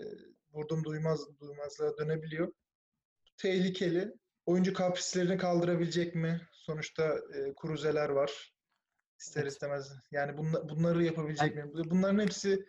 vurdum 0.54 0.84
duymaz 0.84 1.40
duymazlığa 1.40 1.98
dönebiliyor. 1.98 2.54
Tehlikeli. 3.38 4.14
Oyuncu 4.46 4.74
kaprislerini 4.74 5.38
kaldırabilecek 5.38 6.16
mi? 6.16 6.42
Sonuçta 6.54 7.04
e, 7.34 7.54
Kruse'ler 7.62 8.10
var. 8.10 8.54
İster 9.20 9.42
Evet. 9.42 9.52
istemez. 9.52 9.92
Yani 10.12 10.38
bunla- 10.38 10.70
bunları 10.70 11.04
yapabilecek 11.04 11.56
mi? 11.56 11.64
Bunların 11.74 12.20
hepsi 12.20 12.66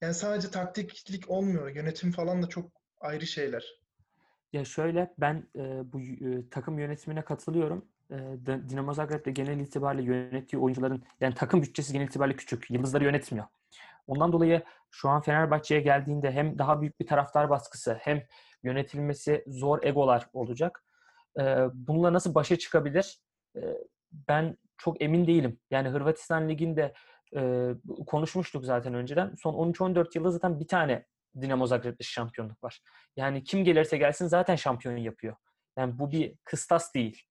yani 0.00 0.14
sadece 0.14 0.50
taktiklik 0.50 1.30
olmuyor. 1.30 1.68
Yönetim 1.74 2.12
falan 2.12 2.42
da 2.42 2.46
çok 2.46 2.72
ayrı 3.00 3.26
şeyler. 3.26 3.81
Ya 4.52 4.64
şöyle 4.64 5.14
ben 5.18 5.46
e, 5.56 5.92
bu 5.92 6.00
e, 6.00 6.48
takım 6.50 6.78
yönetimine 6.78 7.22
katılıyorum. 7.22 7.84
E, 8.10 8.16
Dinamo 8.46 8.94
Zagreb'de 8.94 9.30
genel 9.30 9.60
itibariyle 9.60 10.02
yönettiği 10.02 10.62
oyuncuların 10.62 11.02
yani 11.20 11.34
takım 11.34 11.62
bütçesi 11.62 11.92
genel 11.92 12.06
itibariyle 12.06 12.36
küçük. 12.36 12.70
Yıldızları 12.70 13.04
yönetmiyor. 13.04 13.46
Ondan 14.06 14.32
dolayı 14.32 14.62
şu 14.90 15.08
an 15.08 15.20
Fenerbahçe'ye 15.20 15.80
geldiğinde 15.80 16.32
hem 16.32 16.58
daha 16.58 16.80
büyük 16.80 17.00
bir 17.00 17.06
taraftar 17.06 17.50
baskısı 17.50 17.94
hem 17.94 18.22
yönetilmesi 18.62 19.44
zor 19.46 19.82
egolar 19.82 20.28
olacak. 20.32 20.84
E, 21.40 21.42
bununla 21.74 22.12
nasıl 22.12 22.34
başa 22.34 22.56
çıkabilir? 22.58 23.20
E, 23.56 23.60
ben 24.28 24.56
çok 24.78 25.02
emin 25.02 25.26
değilim. 25.26 25.58
Yani 25.70 25.88
Hırvatistan 25.88 26.48
Ligi'nde 26.48 26.94
e, 27.36 27.70
konuşmuştuk 28.06 28.64
zaten 28.64 28.94
önceden. 28.94 29.34
Son 29.34 29.72
13-14 29.72 30.18
yılda 30.18 30.30
zaten 30.30 30.60
bir 30.60 30.66
tane 30.68 31.04
Dinamo 31.40 31.66
Zagreb'de 31.66 32.02
şampiyonluk 32.02 32.64
var. 32.64 32.80
Yani 33.16 33.44
kim 33.44 33.64
gelirse 33.64 33.96
gelsin 33.96 34.26
zaten 34.26 34.56
şampiyon 34.56 34.96
yapıyor. 34.96 35.36
Yani 35.78 35.98
bu 35.98 36.10
bir 36.10 36.34
kıstas 36.44 36.94
değil. 36.94 37.22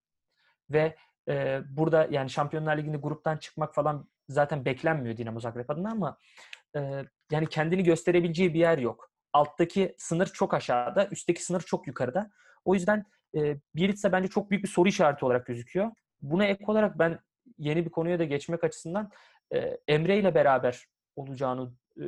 Ve 0.69 0.95
e, 1.29 1.61
burada 1.69 2.07
yani 2.11 2.29
Şampiyonlar 2.29 2.77
Ligi'nde 2.77 2.97
gruptan 2.97 3.37
çıkmak 3.37 3.75
falan 3.75 4.09
zaten 4.29 4.65
beklenmiyor 4.65 5.17
Dinamo 5.17 5.39
Zagreb 5.39 5.69
adına 5.69 5.91
ama 5.91 6.17
e, 6.75 7.05
yani 7.31 7.49
kendini 7.49 7.83
gösterebileceği 7.83 8.53
bir 8.53 8.59
yer 8.59 8.77
yok. 8.77 9.11
Alttaki 9.33 9.95
sınır 9.97 10.27
çok 10.27 10.53
aşağıda, 10.53 11.07
üstteki 11.07 11.43
sınır 11.43 11.61
çok 11.61 11.87
yukarıda. 11.87 12.31
O 12.65 12.73
yüzden 12.73 13.05
e, 13.35 13.57
Bielitsa 13.75 14.11
bence 14.11 14.27
çok 14.27 14.51
büyük 14.51 14.63
bir 14.63 14.69
soru 14.69 14.89
işareti 14.89 15.25
olarak 15.25 15.45
gözüküyor. 15.45 15.91
Buna 16.21 16.45
ek 16.45 16.63
olarak 16.67 16.99
ben 16.99 17.19
yeni 17.57 17.85
bir 17.85 17.91
konuya 17.91 18.19
da 18.19 18.23
geçmek 18.23 18.63
açısından 18.63 19.11
e, 19.53 19.57
Emre 19.87 20.17
ile 20.17 20.35
beraber 20.35 20.85
olacağını 21.15 21.71
e, 21.97 22.05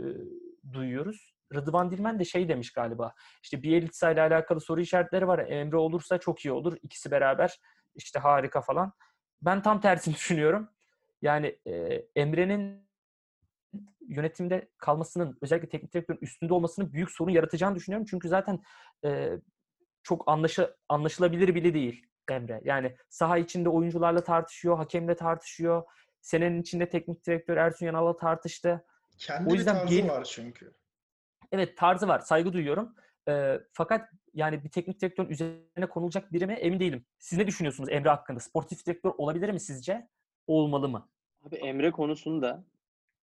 duyuyoruz. 0.73 1.32
Rıdvan 1.53 1.91
Dilmen 1.91 2.19
de 2.19 2.25
şey 2.25 2.50
demiş 2.50 2.72
galiba. 2.74 3.13
İşte 3.43 3.63
Bielitsa 3.63 4.12
ile 4.12 4.22
alakalı 4.22 4.62
soru 4.62 4.81
işaretleri 4.81 5.27
var. 5.27 5.39
Emre 5.39 5.77
olursa 5.77 6.17
çok 6.17 6.45
iyi 6.45 6.51
olur. 6.51 6.77
İkisi 6.81 7.12
beraber 7.12 7.60
işte 7.95 8.19
harika 8.19 8.62
falan. 8.62 8.93
Ben 9.41 9.62
tam 9.62 9.81
tersini 9.81 10.13
düşünüyorum. 10.15 10.69
Yani 11.22 11.60
e, 11.67 12.05
Emre'nin 12.15 12.89
yönetimde 14.07 14.69
kalmasının 14.77 15.38
özellikle 15.41 15.69
teknik 15.69 15.93
direktörün 15.93 16.19
üstünde 16.22 16.53
olmasının 16.53 16.93
büyük 16.93 17.12
sorun 17.12 17.31
yaratacağını 17.31 17.75
düşünüyorum. 17.75 18.07
Çünkü 18.10 18.27
zaten 18.27 18.60
e, 19.05 19.31
çok 20.03 20.24
anlaşı, 20.27 20.75
anlaşılabilir 20.89 21.55
bile 21.55 21.74
değil 21.74 22.05
Emre. 22.31 22.62
Yani 22.63 22.95
saha 23.10 23.38
içinde 23.38 23.69
oyuncularla 23.69 24.24
tartışıyor, 24.24 24.77
hakemle 24.77 25.15
tartışıyor. 25.15 25.83
Senenin 26.22 26.62
içinde 26.62 26.89
teknik 26.89 27.27
direktör 27.27 27.57
Ersun 27.57 27.86
Yanal'la 27.86 28.17
tartıştı. 28.17 28.86
Kendi 29.17 29.50
O 29.50 29.53
yüzden 29.53 29.75
bir 29.75 29.79
tarzı 29.81 29.95
gel- 29.95 30.10
var 30.10 30.24
çünkü. 30.24 30.74
Evet 31.53 31.77
tarzı 31.77 32.07
var, 32.07 32.19
saygı 32.19 32.53
duyuyorum. 32.53 32.95
Ee, 33.29 33.60
fakat 33.74 34.10
yani 34.33 34.63
bir 34.63 34.69
teknik 34.69 35.01
direktörün 35.01 35.29
üzerine 35.29 35.86
konulacak 35.89 36.33
biri 36.33 36.48
mi 36.48 36.53
emin 36.53 36.79
değilim. 36.79 37.05
Siz 37.19 37.38
ne 37.38 37.48
düşünüyorsunuz 37.48 37.89
Emre 37.91 38.10
hakkında? 38.10 38.39
Sportif 38.39 38.86
direktör 38.86 39.12
olabilir 39.17 39.50
mi 39.50 39.60
sizce? 39.60 40.07
Olmalı 40.48 40.89
mı? 40.89 41.10
Abi 41.48 41.55
Emre 41.55 41.91
konusunda 41.91 42.63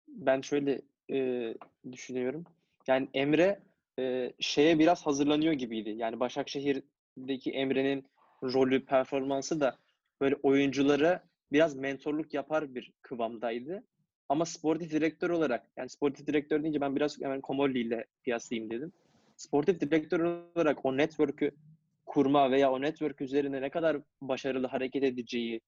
ben 0.08 0.42
şöyle 0.42 0.82
e, 1.12 1.54
düşünüyorum. 1.92 2.44
Yani 2.88 3.08
Emre 3.14 3.60
e, 4.00 4.34
şeye 4.40 4.80
biraz 4.80 5.06
hazırlanıyor 5.06 5.54
gibiydi. 5.54 5.90
Yani 5.90 6.20
Başakşehir'deki 6.20 7.52
Emre'nin 7.52 8.06
rolü, 8.44 8.86
performansı 8.86 9.62
da 9.62 9.78
böyle 10.22 10.36
oyunculara 10.44 11.24
biraz 11.52 11.76
mentorluk 11.76 12.34
yapar 12.34 12.76
bir 12.76 12.94
kıvamdaydı. 13.02 13.84
Ama 14.30 14.46
sportif 14.46 14.92
direktör 14.92 15.30
olarak, 15.30 15.72
yani 15.78 15.90
sportif 15.90 16.28
direktör 16.28 16.64
deyince 16.64 16.82
ben 16.82 16.96
biraz 16.96 17.22
hemen 17.22 17.42
Komolli 17.42 17.80
ile 17.80 18.06
kıyaslayayım 18.24 18.72
dedim. 18.72 18.92
Sportif 19.38 19.82
direktör 19.82 20.20
olarak 20.56 20.86
o 20.86 20.98
network'ü 20.98 21.52
kurma 22.06 22.52
veya 22.52 22.72
o 22.72 22.82
network 22.82 23.22
üzerine 23.22 23.62
ne 23.62 23.70
kadar 23.70 23.98
başarılı 24.22 24.68
hareket 24.68 25.04
edeceği 25.04 25.62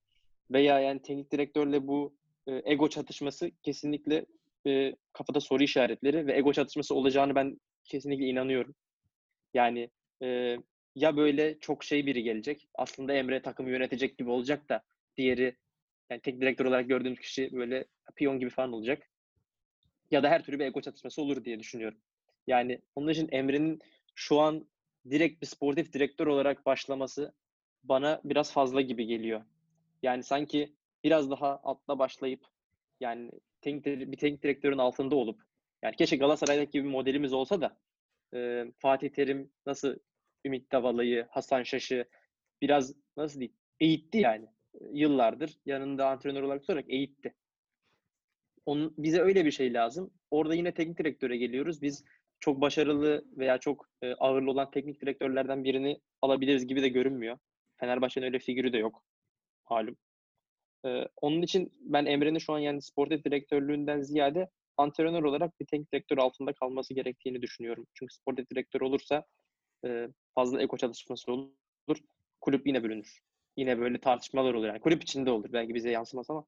veya 0.51 0.79
yani 0.79 1.01
teknik 1.01 1.31
direktörle 1.31 1.87
bu 1.87 2.13
e, 2.47 2.61
ego 2.65 2.89
çatışması 2.89 3.51
kesinlikle 3.63 4.25
e, 4.67 4.95
kafada 5.13 5.39
soru 5.39 5.63
işaretleri 5.63 6.27
ve 6.27 6.37
ego 6.37 6.53
çatışması 6.53 6.95
olacağını 6.95 7.35
ben 7.35 7.57
kesinlikle 7.83 8.25
inanıyorum. 8.25 8.75
Yani 9.53 9.89
e, 10.23 10.57
ya 10.95 11.17
böyle 11.17 11.59
çok 11.59 11.83
şey 11.83 12.05
biri 12.05 12.23
gelecek. 12.23 12.67
Aslında 12.75 13.13
Emre 13.13 13.41
takımı 13.41 13.69
yönetecek 13.69 14.17
gibi 14.17 14.29
olacak 14.29 14.69
da 14.69 14.81
diğeri 15.17 15.55
yani 16.11 16.21
tek 16.21 16.41
direktör 16.41 16.65
olarak 16.65 16.87
gördüğümüz 16.87 17.19
kişi 17.19 17.49
böyle 17.51 17.85
piyon 18.15 18.39
gibi 18.39 18.49
falan 18.49 18.73
olacak. 18.73 19.09
Ya 20.11 20.23
da 20.23 20.29
her 20.29 20.43
türlü 20.43 20.59
bir 20.59 20.65
ego 20.65 20.81
çatışması 20.81 21.21
olur 21.21 21.45
diye 21.45 21.59
düşünüyorum. 21.59 21.97
Yani 22.47 22.81
onun 22.95 23.11
için 23.11 23.29
Emre'nin 23.31 23.79
şu 24.15 24.39
an 24.39 24.67
direkt 25.09 25.41
bir 25.41 25.47
sportif 25.47 25.93
direktör 25.93 26.27
olarak 26.27 26.65
başlaması 26.65 27.33
bana 27.83 28.21
biraz 28.23 28.53
fazla 28.53 28.81
gibi 28.81 29.05
geliyor. 29.05 29.41
Yani 30.03 30.23
sanki 30.23 30.75
biraz 31.03 31.31
daha 31.31 31.59
altta 31.63 31.99
başlayıp 31.99 32.45
yani 32.99 33.31
teknik, 33.61 33.85
bir 33.85 34.17
teknik 34.17 34.43
direktörün 34.43 34.77
altında 34.77 35.15
olup 35.15 35.41
yani 35.83 35.95
keşke 35.95 36.17
Galatasaray'daki 36.17 36.71
gibi 36.71 36.83
bir 36.83 36.91
modelimiz 36.91 37.33
olsa 37.33 37.61
da 37.61 37.77
e, 38.33 38.65
Fatih 38.77 39.09
Terim 39.09 39.51
nasıl 39.65 39.95
Ümit 40.45 40.71
Davalı'yı, 40.71 41.27
Hasan 41.29 41.63
Şaş'ı 41.63 42.05
biraz 42.61 42.93
nasıl 43.17 43.39
diyeyim 43.39 43.57
eğitti 43.79 44.17
yani. 44.17 44.47
Yıllardır 44.91 45.57
yanında 45.65 46.07
antrenör 46.07 46.41
olarak 46.41 46.61
tutarak 46.61 46.85
eğitti. 46.89 47.33
Onun, 48.65 48.93
bize 48.97 49.21
öyle 49.21 49.45
bir 49.45 49.51
şey 49.51 49.73
lazım. 49.73 50.13
Orada 50.31 50.55
yine 50.55 50.73
teknik 50.73 50.99
direktöre 50.99 51.37
geliyoruz. 51.37 51.81
Biz 51.81 52.03
çok 52.39 52.61
başarılı 52.61 53.25
veya 53.37 53.57
çok 53.57 53.89
e, 54.01 54.13
ağırlı 54.13 54.51
olan 54.51 54.71
teknik 54.71 55.01
direktörlerden 55.01 55.63
birini 55.63 56.01
alabiliriz 56.21 56.67
gibi 56.67 56.81
de 56.81 56.89
görünmüyor. 56.89 57.37
Fenerbahçe'nin 57.79 58.25
öyle 58.25 58.39
figürü 58.39 58.73
de 58.73 58.77
yok. 58.77 59.03
Malum. 59.69 59.97
Ee, 60.85 61.07
onun 61.21 61.41
için 61.41 61.71
ben 61.79 62.05
Emre'nin 62.05 62.39
şu 62.39 62.53
an 62.53 62.59
yani 62.59 62.81
sportif 62.81 63.25
direktörlüğünden 63.25 64.01
ziyade 64.01 64.49
antrenör 64.77 65.23
olarak 65.23 65.59
bir 65.59 65.65
teknik 65.65 65.93
direktör 65.93 66.17
altında 66.17 66.53
kalması 66.53 66.93
gerektiğini 66.93 67.41
düşünüyorum. 67.41 67.87
Çünkü 67.93 68.13
sportif 68.13 68.49
direktör 68.49 68.81
olursa 68.81 69.25
e, 69.85 70.07
fazla 70.35 70.61
eko 70.61 70.77
çalışması 70.77 71.31
olur. 71.31 71.97
Kulüp 72.41 72.67
yine 72.67 72.83
bölünür. 72.83 73.19
Yine 73.57 73.79
böyle 73.79 74.01
tartışmalar 74.01 74.53
olur. 74.53 74.67
Yani 74.67 74.79
kulüp 74.79 75.03
içinde 75.03 75.31
olur. 75.31 75.53
Belki 75.53 75.75
bize 75.75 75.91
yansımaz 75.91 76.29
ama. 76.29 76.45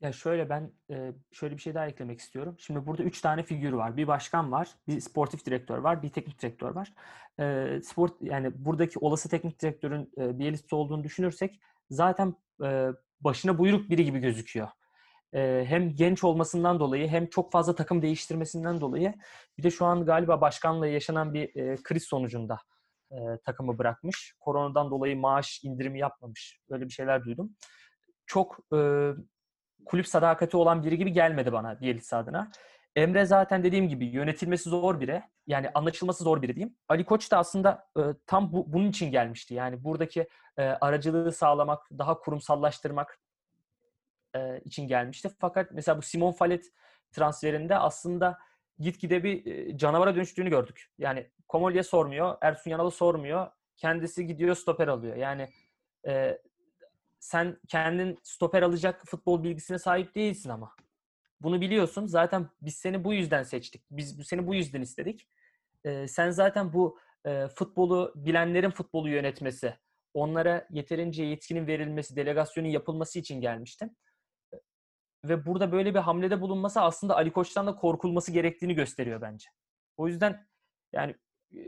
Ya 0.00 0.12
şöyle 0.12 0.48
ben 0.48 0.72
e, 0.90 1.12
şöyle 1.32 1.56
bir 1.56 1.60
şey 1.60 1.74
daha 1.74 1.86
eklemek 1.86 2.20
istiyorum. 2.20 2.56
Şimdi 2.58 2.86
burada 2.86 3.02
üç 3.02 3.20
tane 3.20 3.42
figür 3.42 3.72
var. 3.72 3.96
Bir 3.96 4.06
başkan 4.06 4.52
var, 4.52 4.68
bir 4.88 5.00
sportif 5.00 5.46
direktör 5.46 5.78
var, 5.78 6.02
bir 6.02 6.08
teknik 6.08 6.42
direktör 6.42 6.74
var. 6.74 6.92
E, 7.40 7.80
sport 7.82 8.12
yani 8.20 8.64
buradaki 8.64 8.98
olası 8.98 9.28
teknik 9.28 9.62
direktörün 9.62 10.12
e, 10.18 10.38
Bielitsa 10.38 10.76
olduğunu 10.76 11.04
düşünürsek 11.04 11.60
zaten 11.90 12.34
başına 13.20 13.58
buyruk 13.58 13.90
biri 13.90 14.04
gibi 14.04 14.18
gözüküyor. 14.18 14.68
Hem 15.64 15.94
genç 15.94 16.24
olmasından 16.24 16.80
dolayı 16.80 17.08
hem 17.08 17.26
çok 17.26 17.52
fazla 17.52 17.74
takım 17.74 18.02
değiştirmesinden 18.02 18.80
dolayı 18.80 19.14
bir 19.58 19.62
de 19.62 19.70
şu 19.70 19.84
an 19.84 20.04
galiba 20.04 20.40
başkanla 20.40 20.86
yaşanan 20.86 21.34
bir 21.34 21.52
kriz 21.82 22.02
sonucunda 22.04 22.58
e, 23.12 23.38
takımı 23.44 23.78
bırakmış. 23.78 24.34
Koronadan 24.40 24.90
dolayı 24.90 25.16
maaş 25.16 25.60
indirimi 25.64 25.98
yapmamış. 25.98 26.60
Böyle 26.70 26.84
bir 26.84 26.92
şeyler 26.92 27.24
duydum. 27.24 27.56
Çok 28.26 28.58
e, 28.74 29.10
kulüp 29.84 30.06
sadakati 30.06 30.56
olan 30.56 30.84
biri 30.84 30.98
gibi 30.98 31.12
gelmedi 31.12 31.52
bana 31.52 31.80
Bielitsa 31.80 32.16
adına. 32.16 32.50
Emre 32.96 33.24
zaten 33.24 33.64
dediğim 33.64 33.88
gibi 33.88 34.06
yönetilmesi 34.06 34.70
zor 34.70 35.00
biri. 35.00 35.22
Yani 35.46 35.70
anlaşılması 35.74 36.24
zor 36.24 36.42
biri 36.42 36.56
diyeyim. 36.56 36.76
Ali 36.88 37.04
Koç 37.04 37.30
da 37.32 37.38
aslında 37.38 37.88
e, 37.98 38.02
tam 38.26 38.52
bu, 38.52 38.72
bunun 38.72 38.88
için 38.88 39.10
gelmişti. 39.10 39.54
Yani 39.54 39.84
buradaki 39.84 40.28
e, 40.56 40.62
aracılığı 40.62 41.32
sağlamak, 41.32 41.88
daha 41.98 42.18
kurumsallaştırmak 42.18 43.20
e, 44.36 44.60
için 44.60 44.88
gelmişti. 44.88 45.30
Fakat 45.38 45.70
mesela 45.72 45.98
bu 45.98 46.02
Simon 46.02 46.32
Fallet 46.32 46.64
transferinde 47.12 47.78
aslında 47.78 48.38
gitgide 48.78 49.24
bir 49.24 49.46
e, 49.46 49.76
canavara 49.78 50.16
dönüştüğünü 50.16 50.50
gördük. 50.50 50.90
Yani 50.98 51.30
Komolye 51.48 51.82
sormuyor, 51.82 52.36
Ersun 52.40 52.70
Yanal'ı 52.70 52.90
sormuyor. 52.90 53.50
Kendisi 53.76 54.26
gidiyor 54.26 54.54
stoper 54.54 54.88
alıyor. 54.88 55.16
Yani 55.16 55.48
e, 56.06 56.38
sen 57.20 57.58
kendin 57.68 58.18
stoper 58.22 58.62
alacak 58.62 59.06
futbol 59.06 59.42
bilgisine 59.44 59.78
sahip 59.78 60.14
değilsin 60.14 60.50
ama. 60.50 60.74
Bunu 61.40 61.60
biliyorsun. 61.60 62.06
Zaten 62.06 62.48
biz 62.62 62.74
seni 62.74 63.04
bu 63.04 63.14
yüzden 63.14 63.42
seçtik. 63.42 63.82
Biz 63.90 64.26
seni 64.26 64.46
bu 64.46 64.54
yüzden 64.54 64.80
istedik. 64.80 65.28
Ee, 65.84 66.08
sen 66.08 66.30
zaten 66.30 66.72
bu 66.72 66.98
e, 67.26 67.48
futbolu 67.48 68.12
bilenlerin 68.16 68.70
futbolu 68.70 69.08
yönetmesi, 69.08 69.74
onlara 70.14 70.66
yeterince 70.70 71.24
yetkinin 71.24 71.66
verilmesi, 71.66 72.16
delegasyonun 72.16 72.68
yapılması 72.68 73.18
için 73.18 73.40
gelmiştin. 73.40 73.96
Ve 75.24 75.46
burada 75.46 75.72
böyle 75.72 75.94
bir 75.94 75.98
hamlede 75.98 76.40
bulunması 76.40 76.80
aslında 76.80 77.16
Ali 77.16 77.32
Koç'tan 77.32 77.66
da 77.66 77.74
korkulması 77.76 78.32
gerektiğini 78.32 78.74
gösteriyor 78.74 79.20
bence. 79.20 79.48
O 79.96 80.08
yüzden 80.08 80.46
yani 80.92 81.16
e, 81.56 81.60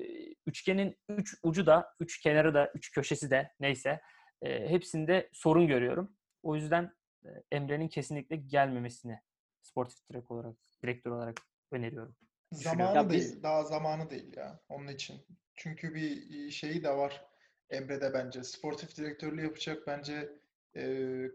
üçgenin 0.47 0.97
üç 1.09 1.35
ucu 1.43 1.67
da, 1.67 1.95
üç 2.01 2.21
kenarı 2.21 2.55
da, 2.55 2.71
üç 2.75 2.91
köşesi 2.91 3.31
de 3.31 3.51
neyse 3.61 4.01
e, 4.43 4.69
hepsinde 4.69 5.31
sorun 5.33 5.67
görüyorum. 5.67 6.17
O 6.43 6.57
yüzden 6.57 6.93
e, 7.25 7.29
Emre'nin 7.53 7.89
kesinlikle 7.89 8.37
gelmemesini 8.37 9.21
sportif 9.63 10.09
direktör 10.11 10.37
olarak, 10.37 10.57
direktör 10.83 11.11
olarak 11.11 11.37
öneriyorum. 11.73 12.17
Zamanı 12.53 12.97
Ya 12.97 13.11
değil. 13.11 13.21
biz- 13.23 13.43
Daha 13.43 13.63
zamanı 13.63 14.11
değil 14.11 14.37
ya. 14.37 14.61
Onun 14.69 14.89
için. 14.89 15.27
Çünkü 15.55 15.95
bir 15.95 16.51
şeyi 16.51 16.85
de 16.85 16.91
var 16.97 17.25
Emre'de 17.71 18.13
bence. 18.15 18.45
Sportif 18.45 18.97
direktörlüğü 18.97 19.43
yapacak 19.43 19.87
bence 19.87 20.29
e, 20.77 20.85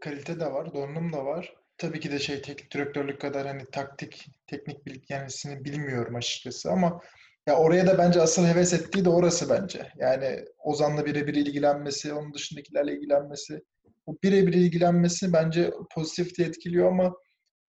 kalite 0.02 0.40
de 0.40 0.52
var. 0.54 0.74
Donanım 0.74 1.14
da 1.14 1.26
var. 1.26 1.56
Tabii 1.80 2.00
ki 2.00 2.12
de 2.12 2.20
şey 2.20 2.42
teknik 2.42 2.74
direktörlük 2.74 3.22
kadar 3.22 3.48
hani 3.48 3.66
taktik, 3.72 4.26
teknik 4.48 4.86
bilgi 4.86 5.06
yani 5.10 5.28
bilmiyorum 5.66 6.16
açıkçası 6.16 6.72
ama 6.72 7.02
ya 7.48 7.56
oraya 7.58 7.88
da 7.88 7.98
bence 7.98 8.22
asıl 8.22 8.46
heves 8.46 8.74
ettiği 8.74 9.06
de 9.06 9.10
orası 9.10 9.50
bence. 9.50 9.92
Yani 9.98 10.46
Ozan'la 10.58 11.06
birebir 11.06 11.34
ilgilenmesi, 11.34 12.14
onun 12.14 12.34
dışındakilerle 12.34 12.94
ilgilenmesi. 12.94 13.62
Bu 14.08 14.20
birebir 14.24 14.54
ilgilenmesi 14.54 15.34
bence 15.34 15.72
pozitif 15.96 16.38
de 16.38 16.44
etkiliyor 16.44 16.88
ama 16.88 17.14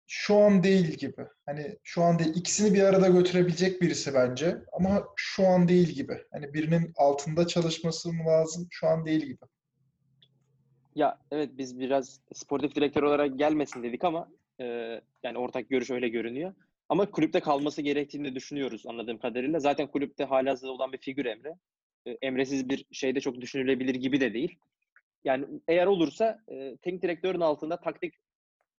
şu 0.07 0.37
an 0.37 0.63
değil 0.63 0.87
gibi. 0.87 1.27
Hani 1.47 1.79
şu 1.85 2.03
an 2.03 2.19
değil. 2.19 2.37
İkisini 2.37 2.75
bir 2.75 2.83
arada 2.83 3.09
götürebilecek 3.09 3.83
birisi 3.83 4.15
bence. 4.15 4.57
Ama 4.73 5.07
şu 5.17 5.47
an 5.47 5.69
değil 5.69 5.89
gibi. 5.89 6.19
Hani 6.33 6.55
birinin 6.55 6.93
altında 6.97 7.47
çalışması 7.47 8.13
mı 8.13 8.27
lazım? 8.27 8.69
Şu 8.71 8.87
an 8.87 9.07
değil 9.07 9.23
gibi. 9.23 9.45
Ya 10.95 11.19
evet 11.31 11.51
biz 11.59 11.81
biraz 11.81 12.21
sportif 12.33 12.75
direktör 12.75 13.03
olarak 13.03 13.39
gelmesin 13.39 13.83
dedik 13.83 14.05
ama 14.05 14.29
e, 14.61 14.65
yani 15.23 15.39
ortak 15.39 15.69
görüş 15.69 15.91
öyle 15.91 16.09
görünüyor. 16.09 16.55
Ama 16.89 17.11
kulüpte 17.11 17.41
kalması 17.41 17.83
gerektiğini 17.83 18.25
de 18.25 18.35
düşünüyoruz 18.35 18.87
anladığım 18.87 19.19
kadarıyla. 19.19 19.61
Zaten 19.61 19.87
kulüpte 19.87 20.25
halihazırda 20.25 20.73
olan 20.73 20.93
bir 20.93 20.99
figür 20.99 21.25
Emre. 21.25 21.55
E, 22.07 22.11
Emre'siz 22.23 22.69
bir 22.69 22.85
şeyde 22.93 23.21
çok 23.21 23.41
düşünülebilir 23.41 23.95
gibi 23.95 24.21
de 24.21 24.35
değil. 24.35 24.59
Yani 25.25 25.47
eğer 25.69 25.87
olursa 25.87 26.43
e, 26.49 26.77
teknik 26.77 27.03
direktörün 27.03 27.41
altında 27.41 27.81
taktik 27.81 28.15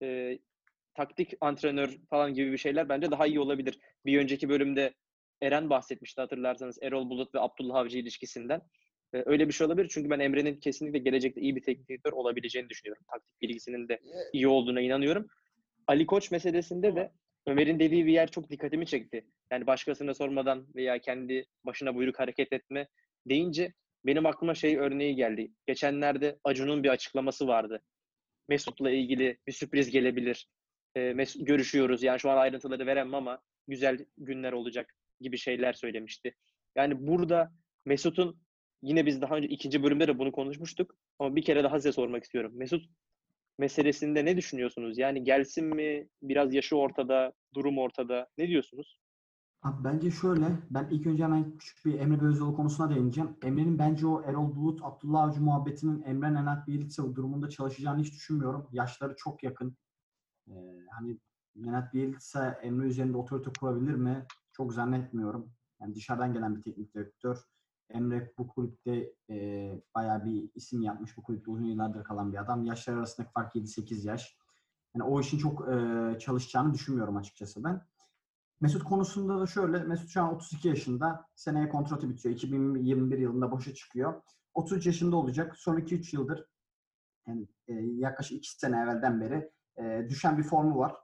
e, 0.04 0.40
taktik 0.94 1.34
antrenör 1.42 1.98
falan 2.10 2.34
gibi 2.34 2.52
bir 2.52 2.58
şeyler 2.58 2.90
bence 2.90 3.12
daha 3.12 3.28
iyi 3.28 3.40
olabilir. 3.40 3.80
Bir 4.06 4.20
önceki 4.20 4.50
bölümde 4.50 4.94
Eren 5.42 5.70
bahsetmişti 5.70 6.22
hatırlarsanız 6.22 6.78
Erol 6.82 7.10
Bulut 7.10 7.36
ve 7.36 7.40
Abdullah 7.40 7.76
Avcı 7.76 7.98
ilişkisinden. 7.98 8.62
Ee, 9.14 9.24
Öyle 9.26 9.48
bir 9.48 9.54
şey 9.54 9.68
olabilir 9.68 9.90
çünkü 9.92 10.10
ben 10.10 10.20
Emre'nin 10.20 10.56
kesinlikle 10.60 11.00
gelecekte 11.00 11.42
iyi 11.42 11.56
bir 11.56 11.62
teknik 11.64 11.90
direktör 11.90 12.12
olabileceğini 12.12 12.70
düşünüyorum. 12.70 13.04
Taktik 13.12 13.42
bilgisinin 13.42 13.90
de 13.90 14.00
iyi 14.34 14.48
olduğuna 14.48 14.82
inanıyorum. 14.82 15.28
Ali 15.88 16.06
Koç 16.06 16.32
meselesinde 16.32 16.96
de 16.96 17.12
Ömer'in 17.48 17.80
dediği 17.80 18.06
bir 18.06 18.12
yer 18.12 18.32
çok 18.32 18.50
dikkatimi 18.50 18.86
çekti. 18.86 19.26
Yani 19.52 19.68
başkasına 19.68 20.14
sormadan 20.14 20.68
veya 20.76 21.00
kendi 21.00 21.46
başına 21.66 21.96
buyruk 21.96 22.20
hareket 22.20 22.54
etme 22.54 22.88
deyince 23.26 23.74
benim 24.06 24.26
aklıma 24.26 24.56
şey 24.56 24.78
örneği 24.78 25.16
geldi. 25.16 25.52
Geçenlerde 25.68 26.40
Acun'un 26.44 26.84
bir 26.84 26.90
açıklaması 26.90 27.48
vardı. 27.48 27.82
Mesut'la 28.50 28.92
ilgili 28.92 29.38
bir 29.48 29.52
sürpriz 29.52 29.92
gelebilir. 29.92 30.48
Ee, 30.96 31.14
Mesut, 31.14 31.48
görüşüyoruz. 31.48 32.04
Yani 32.04 32.20
şu 32.20 32.30
an 32.30 32.38
ayrıntıları 32.38 32.86
veremem 32.86 33.16
ama 33.16 33.42
güzel 33.68 34.06
günler 34.18 34.52
olacak 34.52 34.96
gibi 35.22 35.38
şeyler 35.38 35.74
söylemişti. 35.74 36.36
Yani 36.76 37.08
burada 37.08 37.52
Mesut'un 37.86 38.42
yine 38.82 39.06
biz 39.06 39.22
daha 39.22 39.36
önce 39.36 39.48
ikinci 39.48 39.84
bölümde 39.84 40.08
de 40.08 40.20
bunu 40.20 40.32
konuşmuştuk. 40.32 40.96
Ama 41.20 41.36
bir 41.36 41.42
kere 41.42 41.64
daha 41.64 41.80
size 41.80 41.92
sormak 41.92 42.24
istiyorum. 42.24 42.52
Mesut 42.56 42.86
meselesinde 43.58 44.26
ne 44.26 44.38
düşünüyorsunuz? 44.38 44.98
Yani 44.98 45.24
gelsin 45.24 45.66
mi? 45.76 46.08
Biraz 46.22 46.54
yaşı 46.54 46.76
ortada, 46.78 47.34
durum 47.54 47.78
ortada. 47.78 48.28
Ne 48.38 48.48
diyorsunuz? 48.48 49.00
Abi 49.64 49.84
bence 49.84 50.12
şöyle, 50.12 50.46
ben 50.70 50.88
ilk 50.92 51.08
önce 51.08 51.24
hemen 51.24 51.58
küçük 51.58 51.86
bir 51.86 52.00
Emre 52.00 52.22
Belözoğlu 52.22 52.56
konusuna 52.56 52.90
değineceğim. 52.90 53.38
Emre'nin 53.44 53.80
bence 53.80 54.08
o 54.08 54.24
Erol 54.24 54.56
Bulut, 54.56 54.80
Abdullah 54.84 55.24
Avcı 55.24 55.42
muhabbetinin 55.42 56.02
Emre 56.02 56.34
Nenat 56.34 56.68
Bielitsa 56.68 57.16
durumunda 57.16 57.50
çalışacağını 57.50 58.02
hiç 58.02 58.14
düşünmüyorum. 58.14 58.68
Yaşları 58.72 59.16
çok 59.18 59.44
yakın. 59.44 59.78
Ee, 60.48 60.54
hani 60.92 61.20
Nenat 61.56 61.94
Bielitsa 61.94 62.52
Emre 62.52 62.88
üzerinde 62.88 63.18
otorite 63.18 63.52
kurabilir 63.60 63.96
mi? 63.96 64.26
Çok 64.52 64.74
zannetmiyorum. 64.74 65.52
Yani 65.82 65.96
dışarıdan 65.96 66.34
gelen 66.34 66.56
bir 66.56 66.62
teknik 66.62 66.96
direktör. 66.96 67.38
Emre 67.90 68.34
bu 68.38 68.48
kulüpte 68.48 69.14
e, 69.30 69.72
bayağı 69.96 70.26
bir 70.26 70.50
isim 70.56 70.82
yapmış. 70.82 71.18
Bu 71.18 71.24
kulüpte 71.24 71.52
uzun 71.52 71.66
yıllardır 71.66 72.04
kalan 72.04 72.34
bir 72.34 72.38
adam. 72.38 72.66
Yaşlar 72.66 72.94
arasındaki 72.94 73.32
fark 73.32 73.56
7-8 73.56 74.08
yaş. 74.08 74.38
Yani 74.96 75.04
o 75.04 75.22
işin 75.22 75.38
çok 75.38 75.70
e, 75.70 76.20
çalışacağını 76.20 76.74
düşünmüyorum 76.74 77.18
açıkçası 77.18 77.64
ben. 77.64 77.82
Mesut 78.62 78.84
konusunda 78.84 79.40
da 79.40 79.48
şöyle, 79.48 79.84
Mesut 79.84 80.10
şu 80.10 80.22
an 80.22 80.36
32 80.36 80.68
yaşında. 80.68 81.26
Seneye 81.36 81.70
kontratı 81.70 82.10
bitiyor. 82.10 82.36
2021 82.36 83.18
yılında 83.18 83.52
boşa 83.52 83.74
çıkıyor. 83.74 84.22
33 84.54 84.86
yaşında 84.86 85.16
olacak. 85.16 85.56
Son 85.58 85.78
2-3 85.78 86.16
yıldır 86.16 86.46
yani 87.30 87.48
e, 87.68 87.74
yaklaşık 87.74 88.38
2 88.38 88.52
sene 88.60 88.82
evvelden 88.82 89.22
beri 89.22 89.52
e, 89.78 90.10
düşen 90.10 90.38
bir 90.38 90.44
formu 90.44 90.78
var. 90.78 90.96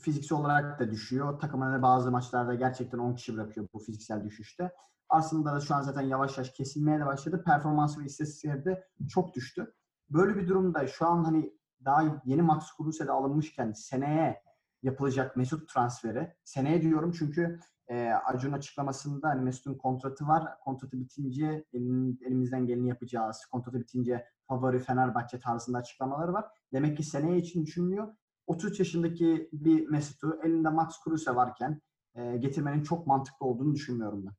Fiziksel 0.00 0.38
olarak 0.38 0.80
da 0.80 0.90
düşüyor. 0.90 1.40
Takımına 1.40 1.82
bazı 1.82 2.10
maçlarda 2.10 2.54
gerçekten 2.54 2.98
10 2.98 3.14
kişi 3.14 3.36
bırakıyor 3.36 3.68
bu 3.72 3.78
fiziksel 3.78 4.24
düşüşte. 4.24 4.72
Aslında 5.10 5.54
da 5.54 5.60
şu 5.60 5.74
an 5.74 5.82
zaten 5.82 6.02
yavaş 6.02 6.38
yavaş 6.38 6.52
kesilmeye 6.52 7.00
de 7.00 7.06
başladı. 7.06 7.42
Performans 7.46 7.98
ve 7.98 8.04
istatistikleri 8.04 8.64
de 8.64 8.88
çok 9.08 9.34
düştü. 9.34 9.74
Böyle 10.10 10.36
bir 10.36 10.48
durumda 10.48 10.86
şu 10.86 11.06
an 11.06 11.24
hani 11.24 11.52
daha 11.84 12.22
yeni 12.24 12.42
Max 12.42 12.76
Kruse'de 12.76 13.12
alınmışken 13.12 13.72
seneye 13.72 14.42
yapılacak 14.82 15.36
Mesut 15.36 15.68
transferi. 15.68 16.34
Seneye 16.44 16.82
diyorum 16.82 17.12
çünkü 17.12 17.60
e, 17.88 18.10
Acun 18.10 18.52
açıklamasında 18.52 19.28
hani 19.28 19.42
Mesut'un 19.42 19.74
kontratı 19.74 20.28
var. 20.28 20.58
Kontratı 20.64 21.00
bitince 21.00 21.64
elimizden 21.72 22.66
geleni 22.66 22.88
yapacağız. 22.88 23.46
Kontratı 23.52 23.80
bitince 23.80 24.26
favori 24.48 24.78
Fenerbahçe 24.78 25.40
tarzında 25.40 25.78
açıklamaları 25.78 26.32
var. 26.32 26.44
Demek 26.72 26.96
ki 26.96 27.02
seneye 27.02 27.38
için 27.38 27.66
düşünülüyor. 27.66 28.14
33 28.46 28.78
yaşındaki 28.78 29.48
bir 29.52 29.88
Mesut'u 29.88 30.40
elinde 30.44 30.68
Max 30.68 31.00
Kruse 31.04 31.34
varken 31.36 31.80
e, 32.14 32.36
getirmenin 32.36 32.82
çok 32.82 33.06
mantıklı 33.06 33.46
olduğunu 33.46 33.74
düşünmüyorum 33.74 34.26
ben. 34.26 34.34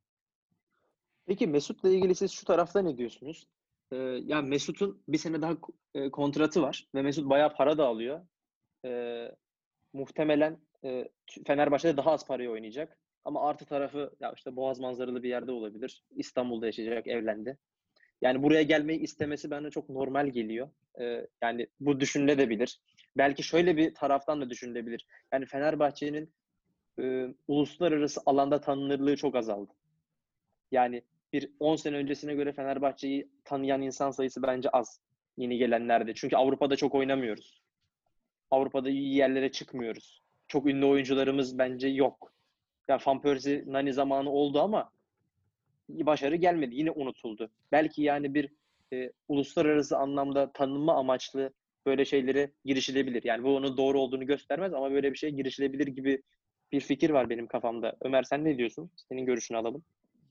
Peki 1.25 1.47
Mesut'la 1.47 1.89
ilgili 1.89 2.15
siz 2.15 2.31
şu 2.31 2.45
tarafta 2.45 2.81
ne 2.81 2.97
diyorsunuz? 2.97 3.47
Ee, 3.91 3.95
yani 4.25 4.49
Mesut'un 4.49 5.03
bir 5.07 5.17
sene 5.17 5.41
daha 5.41 5.57
e, 5.93 6.12
kontratı 6.12 6.62
var 6.62 6.88
ve 6.95 7.01
Mesut 7.01 7.29
bayağı 7.29 7.55
para 7.55 7.77
da 7.77 7.86
alıyor. 7.86 8.21
Ee, 8.86 9.31
muhtemelen 9.93 10.57
e, 10.84 11.10
Fenerbahçe'de 11.47 11.97
daha 11.97 12.12
az 12.12 12.27
paraya 12.27 12.51
oynayacak. 12.51 12.97
Ama 13.25 13.49
artı 13.49 13.65
tarafı 13.65 14.12
ya 14.19 14.34
işte 14.36 14.55
Boğaz 14.55 14.79
manzaralı 14.79 15.23
bir 15.23 15.29
yerde 15.29 15.51
olabilir. 15.51 16.03
İstanbul'da 16.15 16.65
yaşayacak, 16.65 17.07
evlendi. 17.07 17.57
Yani 18.21 18.43
buraya 18.43 18.62
gelmeyi 18.62 18.99
istemesi 18.99 19.51
bana 19.51 19.69
çok 19.69 19.89
normal 19.89 20.27
geliyor. 20.27 20.69
Ee, 20.99 21.27
yani 21.41 21.67
bu 21.79 21.99
düşünülebilir. 21.99 22.79
Belki 23.17 23.43
şöyle 23.43 23.77
bir 23.77 23.93
taraftan 23.93 24.41
da 24.41 24.49
düşünülebilir. 24.49 25.07
Yani 25.34 25.45
Fenerbahçe'nin 25.45 26.34
e, 27.01 27.27
uluslararası 27.47 28.21
alanda 28.25 28.62
tanınırlığı 28.62 29.15
çok 29.15 29.36
azaldı. 29.36 29.73
Yani 30.71 31.01
bir 31.34 31.49
10 31.60 31.75
sene 31.75 31.95
öncesine 31.95 32.34
göre 32.34 32.53
Fenerbahçe'yi 32.53 33.29
tanıyan 33.43 33.81
insan 33.81 34.12
sayısı 34.12 34.41
bence 34.41 34.69
az 34.69 34.99
yeni 35.38 35.57
gelenlerde. 35.57 36.13
Çünkü 36.13 36.36
Avrupa'da 36.36 36.75
çok 36.75 36.95
oynamıyoruz. 36.95 37.62
Avrupa'da 38.51 38.89
iyi 38.89 39.15
yerlere 39.15 39.51
çıkmıyoruz. 39.51 40.21
Çok 40.47 40.65
ünlü 40.65 40.86
oyuncularımız 40.86 41.57
bence 41.57 41.88
yok. 41.88 42.34
Yani 42.88 43.01
Van 43.07 43.21
Persie, 43.21 43.63
Nani 43.67 43.93
zamanı 43.93 44.29
oldu 44.29 44.62
ama 44.62 44.91
başarı 45.89 46.36
gelmedi. 46.36 46.75
Yine 46.75 46.91
unutuldu. 46.91 47.49
Belki 47.71 48.01
yani 48.01 48.34
bir 48.34 48.49
e, 48.93 49.12
uluslararası 49.27 49.97
anlamda 49.97 50.51
tanınma 50.51 50.95
amaçlı 50.95 51.53
böyle 51.86 52.05
şeylere 52.05 52.51
girişilebilir. 52.65 53.23
Yani 53.23 53.43
bu 53.43 53.55
onun 53.55 53.77
doğru 53.77 53.99
olduğunu 53.99 54.25
göstermez 54.25 54.73
ama 54.73 54.91
böyle 54.91 55.12
bir 55.12 55.17
şeye 55.17 55.29
girişilebilir 55.29 55.88
gibi 55.88 56.21
bir 56.71 56.79
fikir 56.79 57.10
var 57.10 57.29
benim 57.29 57.47
kafamda. 57.47 57.97
Ömer 58.01 58.23
sen 58.23 58.45
ne 58.45 58.57
diyorsun? 58.57 58.91
Senin 59.10 59.25
görüşünü 59.25 59.57
alalım. 59.57 59.84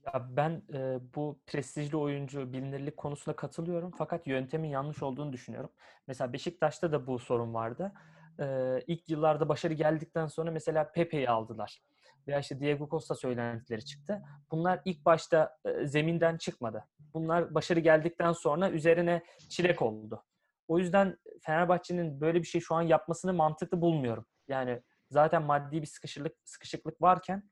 Ya 0.05 0.27
ben 0.29 0.63
e, 0.73 0.99
bu 1.15 1.39
prestijli 1.47 1.97
oyuncu 1.97 2.53
bilinirlik 2.53 2.97
konusuna 2.97 3.35
katılıyorum 3.35 3.91
fakat 3.97 4.27
yöntemin 4.27 4.69
yanlış 4.69 5.03
olduğunu 5.03 5.33
düşünüyorum. 5.33 5.69
Mesela 6.07 6.33
Beşiktaş'ta 6.33 6.91
da 6.91 7.07
bu 7.07 7.19
sorun 7.19 7.53
vardı. 7.53 7.91
E, 8.39 8.77
ilk 8.87 9.09
yıllarda 9.09 9.49
başarı 9.49 9.73
geldikten 9.73 10.27
sonra 10.27 10.51
mesela 10.51 10.91
Pepe'yi 10.91 11.29
aldılar. 11.29 11.81
Veya 12.27 12.39
işte 12.39 12.59
Diego 12.59 12.89
Costa 12.89 13.15
söylentileri 13.15 13.85
çıktı. 13.85 14.21
Bunlar 14.51 14.81
ilk 14.85 15.05
başta 15.05 15.57
e, 15.65 15.87
zeminden 15.87 16.37
çıkmadı. 16.37 16.85
Bunlar 17.13 17.53
başarı 17.53 17.79
geldikten 17.79 18.31
sonra 18.31 18.69
üzerine 18.69 19.23
çilek 19.49 19.81
oldu. 19.81 20.23
O 20.67 20.79
yüzden 20.79 21.17
Fenerbahçe'nin 21.41 22.21
böyle 22.21 22.39
bir 22.39 22.47
şey 22.47 22.61
şu 22.61 22.75
an 22.75 22.81
yapmasını 22.81 23.33
mantıklı 23.33 23.81
bulmuyorum. 23.81 24.25
Yani 24.47 24.81
zaten 25.09 25.43
maddi 25.43 25.81
bir 25.81 25.87
sıkışıklık 25.87 26.33
sıkışıklık 26.43 27.01
varken 27.01 27.43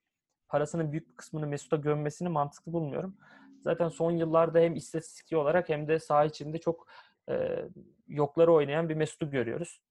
parasının 0.49 0.91
büyük 0.91 1.09
bir 1.09 1.15
kısmını 1.15 1.47
Mesut'a 1.47 1.75
gömmesini 1.75 2.29
mantıklı 2.29 2.73
bulmuyorum. 2.73 3.17
Zaten 3.61 3.89
son 3.89 4.11
yıllarda 4.11 4.59
hem 4.59 4.75
istatistiki 4.75 5.37
olarak 5.37 5.69
hem 5.69 5.87
de 5.87 5.99
saha 5.99 6.25
içinde 6.25 6.57
çok 6.57 6.87
e, 7.29 7.65
yokları 8.07 8.53
oynayan 8.53 8.89
bir 8.89 8.95
Mesut'u 8.95 9.29
görüyoruz. 9.29 9.81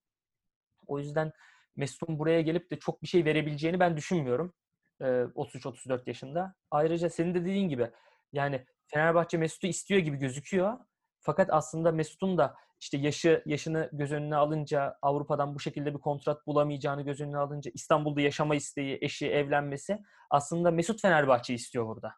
O 0.87 0.99
yüzden 0.99 1.33
Mesut'un 1.77 2.19
buraya 2.19 2.41
gelip 2.41 2.71
de 2.71 2.79
çok 2.79 3.03
bir 3.03 3.09
şey 3.09 3.25
verebileceğini 3.25 3.81
ben 3.81 3.97
düşünmüyorum. 3.97 4.55
E, 5.01 5.05
33-34 5.05 6.03
yaşında. 6.07 6.55
Ayrıca 6.71 7.11
senin 7.11 7.35
de 7.35 7.41
dediğin 7.41 7.69
gibi 7.69 7.91
yani 8.33 8.67
Fenerbahçe 8.87 9.39
Mesut'u 9.39 9.67
istiyor 9.67 10.01
gibi 10.01 10.17
gözüküyor. 10.17 10.79
Fakat 11.21 11.49
aslında 11.53 11.93
Mesut'un 11.93 12.39
da 12.39 12.55
işte 12.81 12.99
yaşı 12.99 13.43
yaşını 13.47 13.91
göz 13.93 14.13
önüne 14.13 14.37
alınca 14.37 14.99
Avrupa'dan 15.03 15.55
bu 15.55 15.61
şekilde 15.61 15.95
bir 15.95 15.99
kontrat 15.99 16.47
bulamayacağını 16.47 17.03
göz 17.03 17.21
önüne 17.21 17.39
alınca 17.39 17.71
İstanbul'da 17.75 18.21
yaşama 18.21 18.55
isteği, 18.55 18.99
eşi, 19.01 19.31
evlenmesi 19.31 20.03
aslında 20.31 20.71
Mesut 20.71 21.01
Fenerbahçe 21.01 21.55
istiyor 21.55 21.87
burada. 21.87 22.15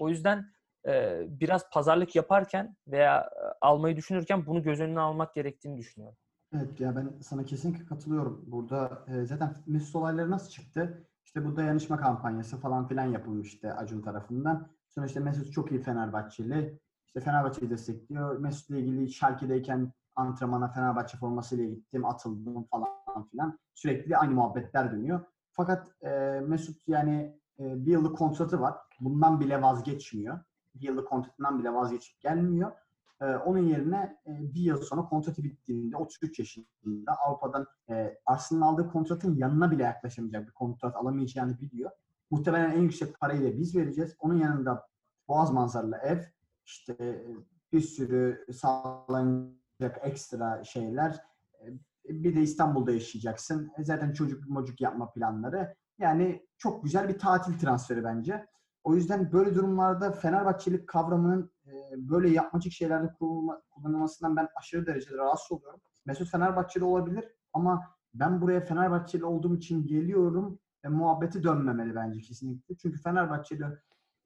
O 0.00 0.08
yüzden 0.08 0.52
e, 0.88 1.22
biraz 1.28 1.70
pazarlık 1.70 2.16
yaparken 2.16 2.76
veya 2.86 3.20
e, 3.20 3.42
almayı 3.60 3.96
düşünürken 3.96 4.46
bunu 4.46 4.62
göz 4.62 4.80
önüne 4.80 5.00
almak 5.00 5.34
gerektiğini 5.34 5.78
düşünüyorum. 5.78 6.16
Evet 6.54 6.80
ya 6.80 6.96
ben 6.96 7.20
sana 7.20 7.44
kesinlikle 7.44 7.86
katılıyorum. 7.86 8.44
Burada 8.46 9.04
e, 9.08 9.26
zaten 9.26 9.56
Mesut 9.66 9.96
olayları 9.96 10.30
nasıl 10.30 10.50
çıktı? 10.50 11.06
İşte 11.24 11.44
bu 11.44 11.56
dayanışma 11.56 11.96
kampanyası 11.96 12.60
falan 12.60 12.88
filan 12.88 13.04
yapılmıştı 13.04 13.74
Acun 13.74 14.02
tarafından. 14.02 14.68
Sonra 14.88 15.06
işte 15.06 15.20
Mesut 15.20 15.52
çok 15.52 15.72
iyi 15.72 15.82
Fenerbahçeli. 15.82 16.80
İşte 17.10 17.20
Fenerbahçe'yi 17.20 17.70
destekliyor. 17.70 18.38
Mesut'la 18.38 18.76
ilgili 18.76 19.12
Schalke'deyken 19.12 19.92
antrenmana 20.16 20.68
Fenerbahçe 20.68 21.18
formasıyla 21.18 21.64
gittim, 21.64 22.04
atıldım 22.04 22.64
falan 22.64 23.28
filan. 23.30 23.58
Sürekli 23.74 24.16
aynı 24.16 24.34
muhabbetler 24.34 24.92
dönüyor. 24.92 25.20
Fakat 25.52 26.02
e, 26.02 26.40
Mesut 26.40 26.88
yani 26.88 27.40
e, 27.58 27.86
bir 27.86 27.92
yıllık 27.92 28.18
kontratı 28.18 28.60
var. 28.60 28.74
Bundan 29.00 29.40
bile 29.40 29.62
vazgeçmiyor. 29.62 30.38
Bir 30.74 30.86
yıllık 30.86 31.08
kontratından 31.08 31.58
bile 31.58 31.74
vazgeçip 31.74 32.20
gelmiyor. 32.20 32.72
Ee, 33.20 33.24
onun 33.24 33.58
yerine 33.58 34.16
e, 34.26 34.54
bir 34.54 34.60
yıl 34.60 34.82
sonra 34.82 35.02
kontratı 35.02 35.44
bittiğinde 35.44 35.96
33 35.96 36.38
yaşında 36.38 37.16
Avrupa'dan 37.26 37.66
e, 37.90 38.18
Arsenal'ın 38.26 38.62
aldığı 38.62 38.90
kontratın 38.90 39.36
yanına 39.36 39.70
bile 39.70 39.82
yaklaşamayacak 39.82 40.46
bir 40.46 40.52
kontrat 40.52 40.96
alamayacağını 40.96 41.60
biliyor. 41.60 41.90
Muhtemelen 42.30 42.70
en 42.70 42.80
yüksek 42.80 43.20
parayı 43.20 43.42
da 43.42 43.58
biz 43.58 43.76
vereceğiz. 43.76 44.16
Onun 44.18 44.34
yanında 44.34 44.86
boğaz 45.28 45.50
manzaralı 45.50 45.96
ev, 45.96 46.18
işte 46.70 46.92
e, 46.92 47.26
bir 47.72 47.80
sürü 47.80 48.46
sağlanacak 48.52 49.98
ekstra 50.02 50.64
şeyler. 50.64 51.20
E, 51.60 51.66
bir 52.08 52.36
de 52.36 52.40
İstanbul'da 52.42 52.92
yaşayacaksın. 52.92 53.70
E, 53.78 53.84
zaten 53.84 54.12
çocuk 54.12 54.48
mocuk 54.48 54.80
yapma 54.80 55.12
planları. 55.12 55.74
Yani 55.98 56.46
çok 56.58 56.84
güzel 56.84 57.08
bir 57.08 57.18
tatil 57.18 57.58
transferi 57.58 58.04
bence. 58.04 58.46
O 58.84 58.94
yüzden 58.94 59.32
böyle 59.32 59.54
durumlarda 59.54 60.12
Fenerbahçelik 60.12 60.88
kavramının 60.88 61.50
böyle 61.96 62.30
yapmacık 62.30 62.72
şeylerde 62.72 63.06
kullanılma- 63.06 63.62
kullanılmasından 63.70 64.36
ben 64.36 64.48
aşırı 64.56 64.86
derecede 64.86 65.16
rahatsız 65.16 65.52
oluyorum. 65.52 65.80
Mesut 66.06 66.30
Fenerbahçeli 66.30 66.84
olabilir 66.84 67.24
ama 67.52 67.82
ben 68.14 68.40
buraya 68.40 68.60
Fenerbahçeli 68.60 69.24
olduğum 69.24 69.56
için 69.56 69.86
geliyorum 69.86 70.58
ve 70.84 70.88
muhabbeti 70.88 71.42
dönmemeli 71.42 71.94
bence 71.94 72.20
kesinlikle. 72.20 72.76
Çünkü 72.76 73.02
Fenerbahçeli 73.02 73.64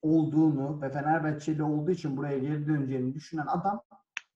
olduğunu 0.05 0.83
ve 0.83 0.90
Fenerbahçeli 0.90 1.62
olduğu 1.62 1.90
için 1.90 2.17
buraya 2.17 2.38
geri 2.38 2.67
döneceğini 2.67 3.14
düşünen 3.14 3.47
adam 3.47 3.83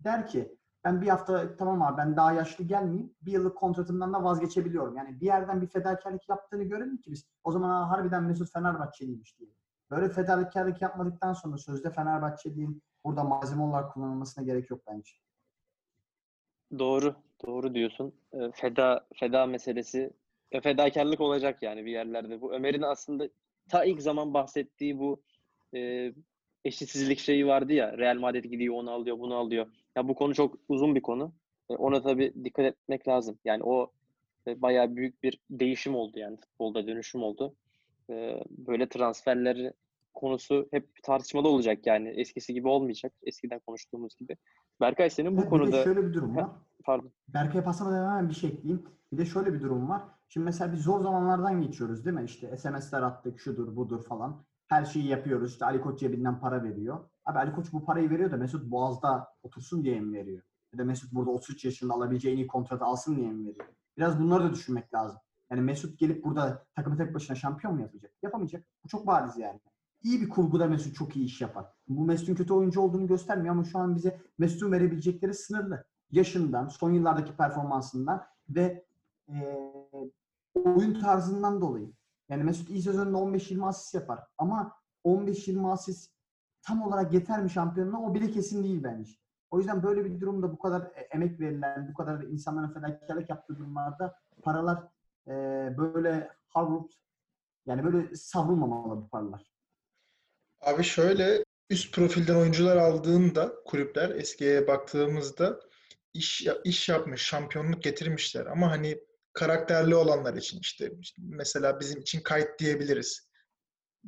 der 0.05 0.27
ki 0.27 0.57
ben 0.85 1.03
bir 1.03 1.09
hafta 1.09 1.57
tamam 1.57 1.83
abi 1.83 1.97
ben 1.99 2.17
daha 2.17 2.33
yaşlı 2.33 2.65
gelmeyeyim. 2.65 3.15
Bir 3.23 3.33
yıllık 3.33 3.57
kontratımdan 3.57 4.13
da 4.15 4.25
vazgeçebiliyorum. 4.25 4.97
Yani 4.97 5.21
bir 5.21 5.27
yerden 5.27 5.63
bir 5.63 5.67
fedakarlık 5.67 6.29
yaptığını 6.29 6.65
görelim 6.65 6.97
ki 6.97 7.11
biz. 7.11 7.25
O 7.45 7.53
zaman 7.53 7.71
"Aa, 7.71 7.91
harbiden 7.91 8.25
Mesut 8.25 8.53
Fenerbahçeliymiş 8.53 9.39
diye. 9.39 9.51
Böyle 9.91 10.09
fedakarlık 10.09 10.83
yapmadıktan 10.83 11.33
sonra 11.33 11.59
sözde 11.59 11.91
Fenerbahçeliğin 11.91 12.83
burada 13.05 13.25
malzeme 13.25 13.63
olarak 13.63 13.93
kullanılmasına 13.93 14.45
gerek 14.45 14.71
yok 14.71 14.81
bence. 14.87 15.13
Doğru, 16.79 17.15
doğru 17.47 17.75
diyorsun. 17.75 18.13
Ee, 18.33 18.51
Feda 18.55 19.07
feda 19.15 19.47
meselesi 19.47 20.13
fedakarlık 20.63 21.21
olacak 21.21 21.63
yani 21.63 21.85
bir 21.85 21.91
yerlerde. 21.91 22.41
Bu 22.41 22.55
Ömer'in 22.55 22.83
aslında 22.83 23.29
ta 23.69 23.85
ilk 23.85 24.03
zaman 24.03 24.35
bahsettiği 24.35 24.99
bu 24.99 25.23
e, 25.75 26.13
eşitsizlik 26.65 27.19
şeyi 27.19 27.47
vardı 27.47 27.73
ya. 27.73 27.99
Real 27.99 28.19
Madrid 28.19 28.45
gidiyor, 28.45 28.75
onu 28.75 28.91
alıyor, 28.91 29.19
bunu 29.19 29.35
alıyor. 29.35 29.67
Ya 29.97 30.09
bu 30.09 30.15
konu 30.15 30.35
çok 30.35 30.59
uzun 30.69 30.95
bir 30.95 31.03
konu. 31.03 31.33
E, 31.71 31.77
ona 31.77 32.03
tabii 32.03 32.33
dikkat 32.45 32.65
etmek 32.65 33.09
lazım. 33.09 33.39
Yani 33.45 33.63
o 33.63 33.93
e, 34.47 34.63
bayağı 34.63 34.97
büyük 34.97 35.23
bir 35.23 35.41
değişim 35.51 35.95
oldu 35.95 36.19
yani 36.19 36.37
futbolda 36.37 36.87
dönüşüm 36.87 37.23
oldu. 37.23 37.55
E, 38.11 38.41
böyle 38.51 38.89
transferleri 38.89 39.73
konusu 40.15 40.69
hep 40.71 41.03
tartışmalı 41.03 41.49
olacak 41.49 41.87
yani. 41.87 42.09
Eskisi 42.09 42.55
gibi 42.55 42.69
olmayacak. 42.69 43.13
Eskiden 43.23 43.59
konuştuğumuz 43.59 44.17
gibi. 44.17 44.37
Berkay 44.81 45.11
senin 45.11 45.37
bu 45.37 45.43
de 45.43 45.49
konuda 45.49 45.85
şöyle 45.85 46.07
bir 46.07 46.15
durum 46.15 46.37
var. 46.37 46.47
pardon. 46.85 47.13
Berkay'a 47.29 47.65
paslamadan 47.65 48.11
hemen 48.11 48.29
bir 48.29 48.35
şey 48.35 48.51
ekleyeyim. 48.51 48.87
Bir 49.13 49.19
de 49.19 49.27
şöyle 49.27 49.55
bir 49.55 49.61
durum 49.61 49.89
var. 49.89 50.03
Şimdi 50.29 50.45
mesela 50.45 50.73
biz 50.73 50.81
zor 50.81 51.01
zamanlardan 51.01 51.63
geçiyoruz 51.63 52.05
değil 52.05 52.17
mi? 52.17 52.25
İşte 52.25 52.57
SMS'ler 52.57 53.03
attık, 53.03 53.41
şudur 53.41 53.77
budur 53.77 54.05
falan. 54.05 54.45
Her 54.69 54.85
şeyi 54.85 55.07
yapıyoruz. 55.07 55.51
İşte 55.53 55.65
Ali 55.65 55.81
Koç 55.81 56.01
cebinden 56.01 56.41
para 56.41 56.63
veriyor. 56.65 57.09
Abi 57.25 57.39
Ali 57.39 57.53
Koç 57.53 57.73
bu 57.73 57.85
parayı 57.85 58.11
veriyor 58.11 58.31
da 58.31 58.37
Mesut 58.37 58.71
Boğaz'da 58.71 59.29
otursun 59.43 59.85
diye 59.85 60.01
mi 60.01 60.13
veriyor? 60.19 60.43
Ya 60.73 60.79
da 60.79 60.85
Mesut 60.85 61.13
burada 61.13 61.31
33 61.31 61.65
yaşında 61.65 61.95
alabileceği 61.95 62.35
en 62.35 62.39
iyi 62.39 62.47
kontratı 62.47 62.85
alsın 62.85 63.17
diye 63.17 63.31
mi 63.31 63.47
veriyor? 63.47 63.67
Biraz 63.97 64.21
bunları 64.21 64.45
da 64.45 64.53
düşünmek 64.53 64.95
lazım. 64.95 65.19
Yani 65.51 65.61
Mesut 65.61 65.99
gelip 65.99 66.25
burada 66.25 66.67
takımı 66.75 66.97
tek 66.97 67.15
başına 67.15 67.37
şampiyon 67.37 67.75
mu 67.75 67.81
yapacak? 67.81 68.13
Yapamayacak. 68.23 68.65
Bu 68.85 68.89
çok 68.89 69.07
bariz 69.07 69.37
yani. 69.39 69.61
İyi 70.03 70.21
bir 70.21 70.29
kurguda 70.29 70.67
Mesut 70.67 70.97
çok 70.97 71.17
iyi 71.17 71.25
iş 71.25 71.41
yapar. 71.41 71.67
Bu 71.89 72.05
Mesut'un 72.05 72.35
kötü 72.35 72.53
oyuncu 72.53 72.81
olduğunu 72.81 73.07
göstermiyor 73.07 73.55
ama 73.55 73.65
şu 73.65 73.79
an 73.79 73.97
bize 73.97 74.21
Mesut'un 74.39 74.73
verebilecekleri 74.73 75.35
sınırlı. 75.35 75.85
Yaşından, 76.11 76.69
son 76.69 76.93
yıllardaki 76.93 77.37
performansından 77.37 78.27
ve 78.49 78.85
eee, 79.29 79.83
oyun 80.55 81.01
tarzından 81.01 81.61
dolayı. 81.61 81.93
Yani 82.29 82.45
Mesut 82.45 82.71
iyi 82.71 82.83
sezonunda 82.83 83.19
15-20 83.19 83.67
asist 83.67 83.95
yapar. 83.95 84.19
Ama 84.38 84.73
15-20 85.05 85.71
asist 85.71 86.12
tam 86.62 86.83
olarak 86.83 87.12
yeter 87.14 87.43
mi 87.43 87.51
şampiyonluğa? 87.51 88.01
O 88.01 88.14
bile 88.14 88.31
kesin 88.31 88.64
değil 88.64 88.83
bence. 88.83 89.12
O 89.51 89.59
yüzden 89.59 89.83
böyle 89.83 90.05
bir 90.05 90.21
durumda 90.21 90.53
bu 90.53 90.59
kadar 90.59 90.83
e- 90.83 91.09
emek 91.11 91.41
verilen, 91.41 91.88
bu 91.88 91.95
kadar 91.95 92.23
insanların 92.23 92.69
fedakarlık 92.75 93.31
yaptığı 93.31 93.59
durumlarda 93.59 94.14
paralar 94.43 94.83
eee, 95.27 95.75
böyle 95.79 96.31
Harvard 96.49 96.91
yani 97.67 97.85
böyle 97.85 98.17
savrulmamalı 98.17 99.03
bu 99.03 99.09
paralar. 99.09 99.53
Abi 100.61 100.85
şöyle 100.85 101.45
üst 101.71 101.95
profilden 101.95 102.35
oyuncular 102.35 102.77
aldığında 102.77 103.53
kulüpler 103.64 104.11
eskiye 104.11 104.67
baktığımızda 104.67 105.61
iş 106.14 106.47
iş 106.64 106.88
yapmış, 106.88 107.23
şampiyonluk 107.23 107.83
getirmişler 107.83 108.47
ama 108.47 108.71
hani 108.71 108.99
karakterli 109.38 109.94
olanlar 109.94 110.35
için 110.35 110.59
işte 110.61 110.92
mesela 111.18 111.81
bizim 111.81 112.01
için 112.01 112.20
kayıt 112.20 112.59
diyebiliriz. 112.59 113.29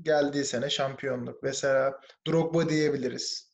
Geldiği 0.02 0.44
sene 0.44 0.70
şampiyonluk. 0.70 1.42
Mesela 1.42 2.00
Drogba 2.28 2.68
diyebiliriz. 2.68 3.52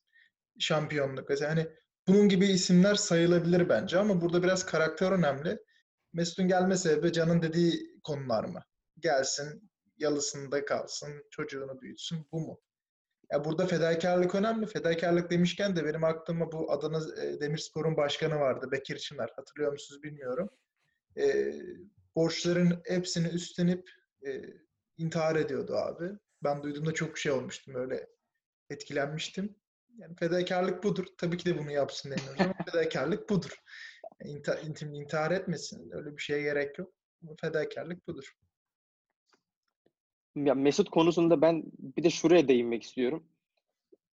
Şampiyonluk. 0.59 1.29
Mesela 1.29 1.51
hani 1.51 1.67
bunun 2.09 2.29
gibi 2.29 2.47
isimler 2.47 2.95
sayılabilir 2.95 3.69
bence 3.69 3.99
ama 3.99 4.21
burada 4.21 4.43
biraz 4.43 4.67
karakter 4.67 5.13
önemli. 5.13 5.59
Mesut'un 6.13 6.49
gelme 6.49 6.77
sebebi 6.77 7.13
Can'ın 7.13 7.43
dediği 7.43 8.01
konular 8.05 8.45
mı? 8.45 8.63
Gelsin, 8.99 9.71
yalısında 9.99 10.65
kalsın, 10.65 11.25
çocuğunu 11.31 11.81
büyütsün. 11.81 12.29
Bu 12.33 12.41
mu? 12.41 12.61
Ya 13.33 13.45
burada 13.45 13.67
fedakarlık 13.67 14.35
önemli. 14.35 14.67
Fedakarlık 14.67 15.31
demişken 15.31 15.77
de 15.77 15.85
benim 15.85 16.05
aklıma 16.05 16.53
bu 16.53 16.73
Adana 16.73 17.23
e, 17.23 17.41
Demirspor'un 17.41 17.97
başkanı 17.97 18.41
vardı. 18.41 18.69
Bekir 18.73 18.99
Çınar. 18.99 19.31
Hatırlıyor 19.37 19.73
musunuz 19.73 20.03
bilmiyorum. 20.03 20.51
E, 21.19 21.55
borçların 22.17 22.83
hepsini 22.85 23.29
üstlenip 23.29 23.91
e, 24.27 24.43
intihar 24.99 25.37
ediyordu 25.37 25.77
abi. 25.77 26.11
Ben 26.45 26.63
duyduğumda 26.63 26.95
çok 26.95 27.19
şey 27.19 27.33
olmuştum. 27.33 27.75
Öyle 27.75 28.09
etkilenmiştim. 28.71 29.57
Yani 29.99 30.17
fedakarlık 30.17 30.85
budur. 30.85 31.07
Tabii 31.19 31.37
ki 31.37 31.45
de 31.45 31.59
bunu 31.59 31.71
yapsın 31.71 32.11
demiyoruz 32.11 32.41
ama 32.41 32.55
fedakarlık 32.71 33.31
budur. 33.31 33.63
İntihar, 34.25 34.63
intihar 34.93 35.31
etmesin. 35.31 35.91
Öyle 35.93 36.17
bir 36.17 36.23
şeye 36.23 36.43
gerek 36.43 36.79
yok. 36.79 36.93
Ama 37.23 37.33
fedakarlık 37.41 38.09
budur. 38.09 38.37
Ya 40.37 40.55
Mesut 40.55 40.91
konusunda 40.91 41.43
ben 41.43 41.65
bir 41.79 42.03
de 42.03 42.11
şuraya 42.11 42.49
değinmek 42.49 42.83
istiyorum. 42.83 43.25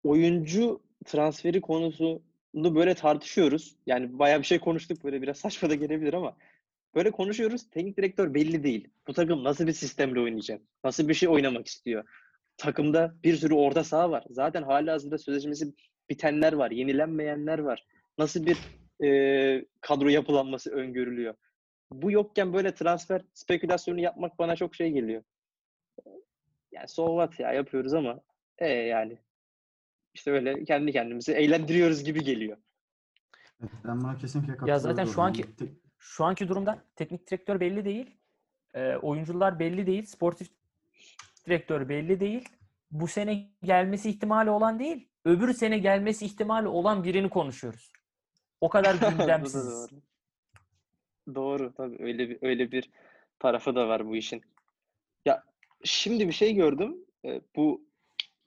Oyuncu 0.03 0.81
transferi 1.05 1.61
konusunu 1.61 2.21
böyle 2.53 2.95
tartışıyoruz. 2.95 3.75
Yani 3.85 4.19
bayağı 4.19 4.39
bir 4.39 4.45
şey 4.45 4.59
konuştuk 4.59 5.03
böyle 5.03 5.21
biraz 5.21 5.37
saçma 5.37 5.69
da 5.69 5.75
gelebilir 5.75 6.13
ama 6.13 6.37
böyle 6.95 7.11
konuşuyoruz. 7.11 7.69
Teknik 7.69 7.97
direktör 7.97 8.33
belli 8.33 8.63
değil. 8.63 8.87
Bu 9.07 9.13
takım 9.13 9.43
nasıl 9.43 9.67
bir 9.67 9.73
sistemle 9.73 10.19
oynayacak? 10.19 10.61
Nasıl 10.83 11.07
bir 11.09 11.13
şey 11.13 11.29
oynamak 11.29 11.67
istiyor? 11.67 12.03
Takımda 12.57 13.15
bir 13.23 13.35
sürü 13.35 13.53
orta 13.53 13.83
saha 13.83 14.11
var. 14.11 14.23
Zaten 14.29 14.63
halihazırda 14.63 15.17
sözleşmesi 15.17 15.73
bitenler 16.09 16.53
var, 16.53 16.71
yenilenmeyenler 16.71 17.59
var. 17.59 17.85
Nasıl 18.17 18.45
bir 18.45 18.57
e, 19.05 19.65
kadro 19.81 20.09
yapılanması 20.09 20.71
öngörülüyor? 20.71 21.35
bu 22.01 22.11
yokken 22.11 22.53
böyle 22.53 22.73
transfer 22.73 23.21
spekülasyonu 23.33 23.99
yapmak 23.99 24.39
bana 24.39 24.55
çok 24.55 24.75
şey 24.75 24.91
geliyor. 24.91 25.23
Yani 26.71 26.87
so 26.87 27.07
what 27.07 27.39
ya 27.39 27.53
yapıyoruz 27.53 27.93
ama 27.93 28.21
e 28.57 28.67
yani 28.67 29.17
işte 30.13 30.31
öyle 30.31 30.63
kendi 30.63 30.91
kendimizi 30.91 31.33
eğlendiriyoruz 31.33 32.03
gibi 32.03 32.23
geliyor. 32.23 32.57
Evet, 33.61 33.71
ben 33.83 34.01
buna 34.01 34.17
kesinlikle 34.17 34.51
katılıyorum. 34.53 34.69
Ya 34.73 34.79
zaten 34.79 35.05
şu 35.05 35.21
anki 35.21 35.45
şu 36.03 36.25
anki 36.25 36.47
durumda 36.47 36.83
teknik 36.95 37.27
direktör 37.27 37.59
belli 37.59 37.85
değil. 37.85 38.17
e, 38.73 38.95
oyuncular 38.95 39.59
belli 39.59 39.87
değil. 39.87 40.05
Sportif 40.05 40.47
direktör 41.45 41.89
belli 41.89 42.19
değil. 42.19 42.49
Bu 42.91 43.07
sene 43.07 43.49
gelmesi 43.63 44.09
ihtimali 44.09 44.49
olan 44.49 44.79
değil. 44.79 45.09
Öbür 45.25 45.53
sene 45.53 45.77
gelmesi 45.77 46.25
ihtimali 46.25 46.67
olan 46.67 47.03
birini 47.03 47.29
konuşuyoruz. 47.29 47.91
O 48.61 48.69
kadar 48.69 48.95
gündemsiz. 49.09 49.65
doğru. 49.65 50.01
Doğru 51.35 51.73
tabii 51.73 52.03
öyle 52.03 52.29
bir 52.29 52.37
öyle 52.41 52.71
bir 52.71 52.89
tarafı 53.39 53.75
da 53.75 53.87
var 53.87 54.07
bu 54.07 54.15
işin. 54.15 54.41
Ya 55.25 55.43
şimdi 55.83 56.27
bir 56.27 56.33
şey 56.33 56.55
gördüm. 56.55 57.05
Ee, 57.25 57.41
bu 57.55 57.85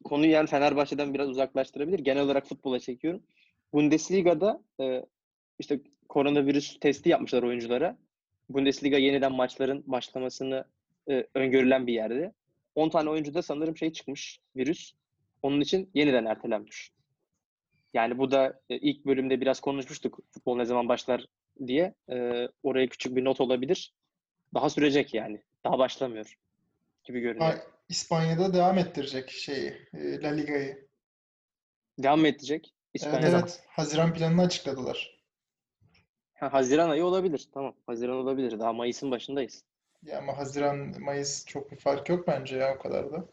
konuyu 0.04 0.30
yani 0.30 0.46
Fenerbahçe'den 0.46 1.14
biraz 1.14 1.28
uzaklaştırabilir. 1.28 1.98
Genel 1.98 2.22
olarak 2.22 2.46
futbola 2.46 2.80
çekiyorum. 2.80 3.22
Bundesliga'da 3.72 4.62
e, 4.80 5.06
işte 5.58 5.80
koronavirüs 6.08 6.80
testi 6.80 7.08
yapmışlar 7.08 7.42
oyunculara. 7.42 7.96
Bundesliga 8.48 8.96
yeniden 8.96 9.32
maçların 9.32 9.84
başlamasını 9.86 10.64
e, 11.10 11.26
öngörülen 11.34 11.86
bir 11.86 11.92
yerde. 11.92 12.32
10 12.74 12.88
tane 12.88 13.10
oyuncuda 13.10 13.42
sanırım 13.42 13.76
şey 13.76 13.92
çıkmış 13.92 14.40
virüs. 14.56 14.92
Onun 15.42 15.60
için 15.60 15.90
yeniden 15.94 16.24
ertelenmiş. 16.24 16.90
Yani 17.94 18.18
bu 18.18 18.30
da 18.30 18.60
e, 18.70 18.76
ilk 18.76 19.06
bölümde 19.06 19.40
biraz 19.40 19.60
konuşmuştuk 19.60 20.18
futbol 20.30 20.56
ne 20.56 20.64
zaman 20.64 20.88
başlar 20.88 21.26
diye. 21.66 21.94
E, 22.10 22.48
oraya 22.62 22.86
küçük 22.86 23.16
bir 23.16 23.24
not 23.24 23.40
olabilir. 23.40 23.94
Daha 24.54 24.70
sürecek 24.70 25.14
yani. 25.14 25.42
Daha 25.64 25.78
başlamıyor 25.78 26.36
gibi 27.04 27.20
görünüyor. 27.20 27.50
Ha, 27.50 27.62
İspanya'da 27.88 28.54
devam 28.54 28.78
ettirecek 28.78 29.30
şeyi, 29.30 29.72
e, 29.94 30.22
La 30.22 30.28
Liga'yı. 30.28 30.88
Devam 31.98 32.20
mı 32.20 32.28
edecek? 32.28 32.64
Evet 32.64 32.94
İspanya'da. 32.94 33.38
evet. 33.38 33.62
Haziran 33.68 34.14
planını 34.14 34.42
açıkladılar. 34.42 35.15
Ha, 36.36 36.52
Haziran 36.52 36.90
ayı 36.90 37.04
olabilir. 37.04 37.48
Tamam. 37.54 37.74
Haziran 37.86 38.16
olabilir. 38.16 38.58
Daha 38.58 38.72
Mayıs'ın 38.72 39.10
başındayız. 39.10 39.64
Ya 40.02 40.18
ama 40.18 40.38
Haziran, 40.38 40.94
Mayıs 41.00 41.46
çok 41.46 41.70
bir 41.72 41.76
fark 41.76 42.08
yok 42.08 42.26
bence 42.26 42.56
ya 42.56 42.74
o 42.74 42.82
kadar 42.82 43.12
da. 43.12 43.26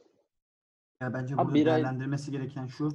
Ya 1.02 1.14
bence 1.14 1.36
Abi 1.36 1.42
burada 1.42 1.54
bir 1.56 1.68
ay- 1.68 1.76
değerlendirmesi 1.76 2.32
gereken 2.32 2.68
şu. 2.68 2.90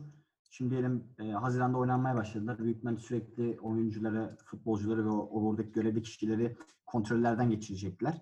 Şimdi 0.51 0.71
diyelim 0.71 1.05
e, 1.19 1.25
Haziran'da 1.31 1.79
oynanmaya 1.79 2.17
başladılar. 2.17 2.59
Büyük 2.59 2.77
ihtimalle 2.77 2.99
sürekli 2.99 3.61
oyuncuları, 3.61 4.37
futbolcuları 4.45 5.05
ve 5.05 5.09
o 5.11 5.47
oradaki 5.49 5.73
görevli 5.73 6.03
kişileri 6.03 6.57
kontrollerden 6.87 7.51
geçirecekler. 7.51 8.15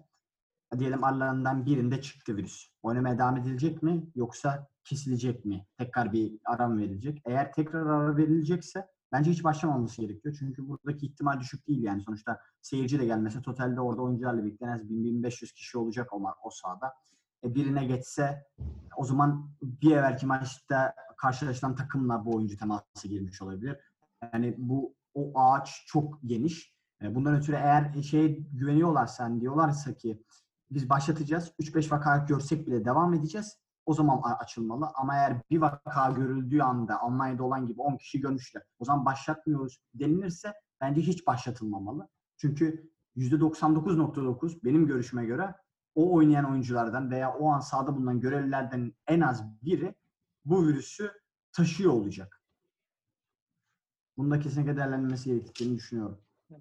Ya 0.72 0.79
Diyelim 0.79 1.05
aralarından 1.05 1.66
birinde 1.66 2.01
çıktı 2.01 2.37
virüs. 2.37 2.68
Oynamaya 2.83 3.18
devam 3.18 3.37
edilecek 3.37 3.83
mi 3.83 4.07
yoksa 4.14 4.68
kesilecek 4.85 5.44
mi? 5.44 5.66
Tekrar 5.79 6.12
bir 6.12 6.38
ara 6.44 6.68
mı 6.68 6.79
verilecek? 6.81 7.22
Eğer 7.25 7.53
tekrar 7.53 7.87
ara 7.87 8.16
verilecekse 8.16 8.88
bence 9.12 9.31
hiç 9.31 9.45
başlamaması 9.45 10.03
gerekiyor. 10.03 10.37
Çünkü 10.38 10.69
buradaki 10.69 11.07
ihtimal 11.07 11.40
düşük 11.40 11.69
değil 11.69 11.83
yani. 11.83 12.03
Sonuçta 12.03 12.40
seyirci 12.62 12.99
de 12.99 13.05
gelmese 13.05 13.42
totalde 13.42 13.81
orada 13.81 14.03
oyuncularla 14.03 14.45
birlikte 14.45 14.64
en 14.64 14.69
az 14.69 14.81
1000-1500 14.81 15.55
kişi 15.55 15.79
olacak 15.79 16.12
o, 16.12 16.23
o 16.42 16.51
sahada. 16.51 16.92
E, 17.45 17.55
birine 17.55 17.85
geçse 17.85 18.45
o 18.97 19.05
zaman 19.05 19.51
bir 19.62 19.90
evvelki 19.90 20.27
maçta 20.27 20.95
karşılaşılan 21.16 21.77
takımla 21.77 22.25
bu 22.25 22.37
oyuncu 22.37 22.57
temasa 22.57 22.85
girmiş 23.05 23.42
olabilir. 23.42 23.77
Yani 24.33 24.55
bu 24.59 24.95
o 25.14 25.40
ağaç 25.40 25.85
çok 25.87 26.19
geniş. 26.25 26.77
E, 27.03 27.14
Bundan 27.14 27.35
ötürü 27.35 27.57
eğer 27.57 28.03
şey 28.03 28.47
güveniyorlarsa 28.53 29.25
hani 29.25 29.40
diyorlarsa 29.40 29.95
ki 29.95 30.23
biz 30.71 30.90
başlatacağız. 30.90 31.53
3-5 31.61 31.90
vaka 31.90 32.16
görsek 32.19 32.66
bile 32.66 32.85
devam 32.85 33.14
edeceğiz. 33.14 33.59
O 33.87 33.94
zaman 33.94 34.22
açılmalı. 34.22 34.90
Ama 34.94 35.14
eğer 35.14 35.37
bir 35.51 35.59
vaka 35.59 36.11
görüldüğü 36.11 36.61
anda 36.61 37.01
Almanya'da 37.01 37.44
olan 37.44 37.66
gibi 37.66 37.81
10 37.81 37.96
kişi 37.96 38.20
görmüşler. 38.20 38.62
O 38.79 38.85
zaman 38.85 39.05
başlatmıyoruz 39.05 39.79
denilirse 39.94 40.55
bence 40.81 41.01
hiç 41.01 41.27
başlatılmamalı. 41.27 42.09
Çünkü 42.37 42.90
%99.9 43.16 44.64
benim 44.64 44.87
görüşüme 44.87 45.27
göre 45.27 45.55
o 45.94 46.12
oynayan 46.14 46.51
oyunculardan 46.51 47.11
veya 47.11 47.35
o 47.35 47.49
an 47.49 47.61
sahada 47.61 47.96
bulunan 47.96 48.20
görevlilerden 48.20 48.92
en 49.07 49.20
az 49.20 49.44
biri 49.62 49.94
bu 50.44 50.66
virüsü 50.66 51.12
taşıyor 51.53 51.92
olacak. 51.92 52.42
Bunda 54.16 54.40
kesinlikle 54.40 54.77
değerlendirilmesi 54.77 55.31
gerektiğini 55.31 55.77
düşünüyorum. 55.77 56.18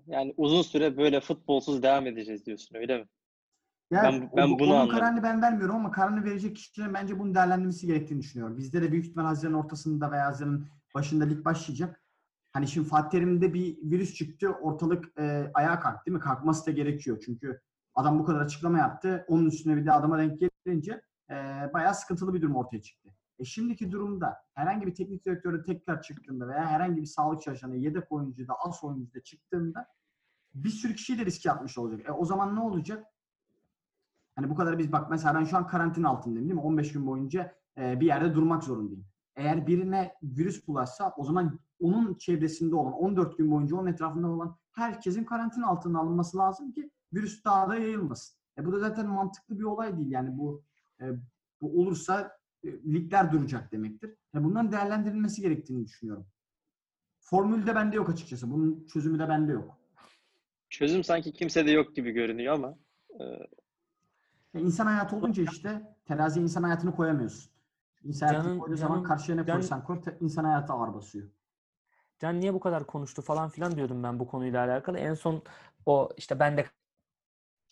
Yani 0.08 0.34
uzun 0.38 0.62
süre 0.62 0.98
böyle 0.98 1.20
futbolsuz 1.20 1.84
devam 1.84 2.08
edeceğiz 2.08 2.46
diyorsun 2.46 2.76
öyle 2.76 2.98
mi? 2.98 3.06
Ya, 3.92 4.04
Ben- 4.04 4.30
ben 4.36 4.48
o- 4.52 4.60
bunu 4.60 4.68
onun 4.70 4.80
anladım. 4.80 4.96
kararını 5.00 5.24
ben 5.24 5.42
vermiyorum 5.42 5.76
ama 5.76 5.92
kararını 5.92 6.24
verecek 6.24 6.56
kişilerin 6.56 6.94
bence 6.94 7.20
bunun 7.20 7.36
değerlendirmesi 7.36 7.88
gerektiğini 7.88 8.20
düşünüyorum. 8.22 8.58
Bizde 8.58 8.82
de 8.82 8.92
büyük 8.92 9.06
ihtimal 9.06 9.26
Haziran 9.26 9.54
ortasında 9.54 10.12
veya 10.12 10.26
Haziran'ın 10.26 10.68
başında 10.96 11.24
lig 11.24 11.46
başlayacak. 11.46 12.02
Hani 12.54 12.68
şimdi 12.68 12.88
Fatih 12.88 13.10
Terim'de 13.10 13.54
bir 13.54 13.78
virüs 13.92 14.14
çıktı. 14.14 14.50
Ortalık 14.50 15.20
e, 15.20 15.52
ayağa 15.54 15.80
kalktı 15.80 16.06
değil 16.06 16.16
mi? 16.18 16.22
Kalkması 16.22 16.66
da 16.66 16.72
gerekiyor. 16.72 17.22
Çünkü 17.26 17.62
adam 17.96 18.20
bu 18.20 18.26
kadar 18.26 18.40
açıklama 18.42 18.78
yaptı. 18.78 19.26
Onun 19.28 19.46
üstüne 19.46 19.78
bir 19.78 19.86
de 19.86 19.92
adama 19.92 20.18
denk 20.18 20.40
gelince 20.66 21.02
e, 21.30 21.34
bayağı 21.74 21.96
sıkıntılı 21.96 22.34
bir 22.34 22.42
durum 22.42 22.56
ortaya 22.56 22.82
çıktı. 22.82 23.10
E 23.40 23.46
şimdiki 23.46 23.92
durumda 23.92 24.38
herhangi 24.54 24.88
bir 24.88 24.96
teknik 24.96 25.26
direktörü 25.26 25.64
tekrar 25.64 26.02
çıktığında 26.02 26.48
veya 26.48 26.66
herhangi 26.66 27.02
bir 27.02 27.06
sağlık 27.06 27.42
çalışanı 27.42 27.76
yedek 27.76 28.12
oyuncu 28.12 28.48
da 28.48 28.54
as 28.66 28.84
oyuncu 28.84 29.14
da 29.14 29.24
çıktığında 29.24 29.88
bir 30.54 30.70
sürü 30.70 30.96
kişiyi 30.96 31.20
de 31.20 31.26
riske 31.26 31.52
atmış 31.52 31.78
olacak. 31.78 32.10
E 32.10 32.12
o 32.12 32.26
zaman 32.26 32.56
ne 32.56 32.60
olacak? 32.60 33.06
Hani 34.36 34.50
bu 34.50 34.56
kadar 34.56 34.80
biz 34.80 34.92
bak 34.92 35.10
mesela 35.10 35.36
ben 35.36 35.44
şu 35.44 35.58
an 35.58 35.68
karantina 35.68 36.10
altındayım 36.10 36.50
değil 36.50 36.60
mi? 36.60 36.66
15 36.66 36.92
gün 36.92 37.08
boyunca 37.08 37.56
e, 37.78 38.00
bir 38.00 38.06
yerde 38.06 38.36
durmak 38.36 38.64
zorundayım. 38.64 39.06
Eğer 39.36 39.68
birine 39.68 40.14
virüs 40.24 40.68
bulaşsa 40.68 41.14
o 41.18 41.24
zaman 41.24 41.60
onun 41.80 42.14
çevresinde 42.14 42.76
olan 42.76 42.94
14 42.94 43.38
gün 43.38 43.52
boyunca 43.52 43.76
onun 43.76 43.88
etrafında 43.88 44.28
olan 44.28 44.58
herkesin 44.72 45.24
karantina 45.24 45.68
altına 45.68 46.00
alınması 46.00 46.38
lazım 46.38 46.72
ki 46.72 46.92
virüs 47.14 47.46
daha 47.46 47.70
da 47.70 47.76
yayılmasın. 47.76 48.38
E 48.58 48.66
bu 48.66 48.72
da 48.72 48.80
zaten 48.80 49.08
mantıklı 49.08 49.60
bir 49.60 49.64
olay 49.64 49.98
değil. 49.98 50.12
Yani 50.12 50.38
bu 50.38 50.64
e, 51.02 51.06
bu 51.62 51.82
olursa 51.82 52.38
e, 52.64 52.72
ligler 52.72 53.32
duracak 53.32 53.72
demektir. 53.72 54.16
E 54.36 54.44
bunların 54.44 54.72
değerlendirilmesi 54.72 55.42
gerektiğini 55.42 55.86
düşünüyorum. 55.86 56.28
Formül 57.20 57.68
de 57.68 57.76
bende 57.76 57.96
yok 57.96 58.10
açıkçası. 58.10 58.52
Bunun 58.52 58.86
çözümü 58.86 59.20
de 59.20 59.30
bende 59.30 59.52
yok. 59.52 59.78
Çözüm 60.70 61.04
sanki 61.04 61.34
kimsede 61.34 61.72
yok 61.72 61.96
gibi 61.96 62.12
görünüyor 62.12 62.54
ama 62.54 62.78
e, 63.20 63.24
E, 64.56 64.60
insan 64.60 64.86
hayatı 64.86 65.16
olunca 65.16 65.44
işte 65.44 65.82
teraziye 66.06 66.44
insan 66.44 66.64
hayatını 66.64 66.96
koyamıyorsun. 66.96 67.52
İnsan 68.04 68.28
hayatını 68.28 68.50
Canın- 68.52 68.60
koyduğu 68.60 68.76
zaman 68.78 69.04
karşıya 69.04 69.38
ne 69.38 69.46
can- 69.46 69.56
koysan 69.56 69.84
koy 69.84 70.02
insan 70.20 70.44
hayatı 70.44 70.74
ağır 70.74 70.94
basıyor. 70.94 71.28
Can 72.20 72.40
niye 72.40 72.54
bu 72.54 72.60
kadar 72.60 72.88
konuştu 72.88 73.22
falan 73.22 73.50
filan 73.50 73.76
diyordum 73.76 74.04
ben 74.04 74.20
bu 74.20 74.28
konuyla 74.28 74.66
alakalı. 74.66 74.98
En 75.00 75.14
son 75.14 75.44
o 75.86 76.10
işte 76.18 76.40
ben 76.40 76.58
de 76.58 76.66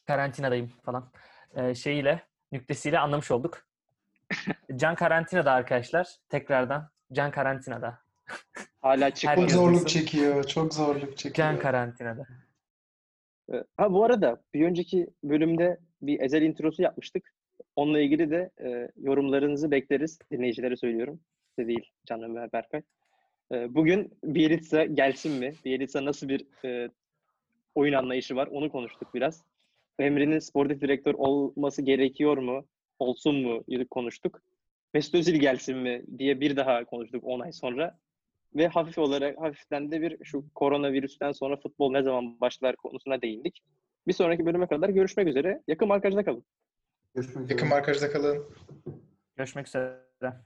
karantinadayım 0.08 0.68
falan 0.68 1.12
e, 1.56 1.76
şeyiyle 1.76 2.22
nüktesiyle 2.52 3.00
anlamış 3.00 3.32
olduk. 3.32 3.66
Can 4.76 4.96
karantinada 4.96 5.52
arkadaşlar. 5.52 6.16
Tekrardan 6.30 6.90
Can 7.14 7.32
karantinada. 7.32 8.00
hala 8.82 9.10
Çok 9.10 9.16
çıkmadı. 9.18 9.40
Herkes 9.42 9.56
zorluk 9.56 9.90
çekiyor, 9.90 10.44
çok 10.44 10.74
zorluk 10.74 11.18
çekiyor. 11.18 11.36
Can 11.48 11.60
karantinada. 11.60 12.28
E, 13.54 13.64
Ha 13.78 13.92
bu 13.94 14.04
arada 14.06 14.42
bir 14.54 14.66
önceki 14.68 15.08
bölümde 15.24 15.80
bir 16.08 16.20
ezel 16.20 16.42
introsu 16.42 16.82
yapmıştık. 16.82 17.34
Onunla 17.76 18.00
ilgili 18.00 18.32
de 18.32 18.50
e, 18.64 18.90
yorumlarınızı 18.98 19.72
bekleriz. 19.72 20.20
Dinleyicilere 20.32 20.76
söylüyorum. 20.76 21.20
Size 21.56 21.68
değil 21.68 21.92
Canım 22.06 22.36
ve 22.36 22.50
Berkay. 22.54 22.82
E, 23.52 23.76
bugün 23.76 24.14
Bielitsa 24.24 24.86
gelsin 24.86 25.32
mi? 25.32 25.54
Bielitsa 25.66 26.06
nasıl 26.06 26.30
bir 26.30 26.66
e, 26.66 26.90
oyun 27.76 27.94
anlayışı 27.94 28.36
var? 28.36 28.48
Onu 28.48 28.72
konuştuk 28.72 29.14
biraz. 29.14 29.44
Emre'nin 30.00 30.40
sportif 30.40 30.82
direktör 30.82 31.14
olması 31.14 31.82
gerekiyor 31.82 32.38
mu? 32.38 32.66
Olsun 33.00 33.36
mu? 33.36 33.64
konuştuk. 33.90 34.42
Mesut 34.94 35.16
Özil 35.16 35.36
gelsin 35.36 35.78
mi 35.78 36.04
diye 36.18 36.42
bir 36.42 36.56
daha 36.56 36.86
konuştuk 36.86 37.24
10 37.24 37.40
ay 37.40 37.52
sonra. 37.52 38.00
Ve 38.56 38.68
hafif 38.68 38.98
olarak 38.98 39.42
hafiften 39.42 39.92
de 39.92 40.02
bir 40.02 40.26
şu 40.26 40.46
koronavirüsten 40.56 41.32
sonra 41.32 41.58
futbol 41.58 41.92
ne 41.92 42.04
zaman 42.04 42.42
başlar 42.42 42.76
konusuna 42.76 43.22
değindik. 43.22 43.62
Bir 44.08 44.14
sonraki 44.14 44.46
bölüme 44.46 44.68
kadar 44.68 44.90
görüşmek 44.90 45.28
üzere. 45.28 45.64
Yakın 45.68 45.88
markajda 45.88 46.26
kalın. 46.26 46.44
Görüşmek 47.16 47.44
üzere. 47.44 47.54
Yakın 47.54 47.70
markajda 47.70 48.12
kalın. 48.12 48.46
Görüşmek 49.36 49.68
üzere. 49.68 50.44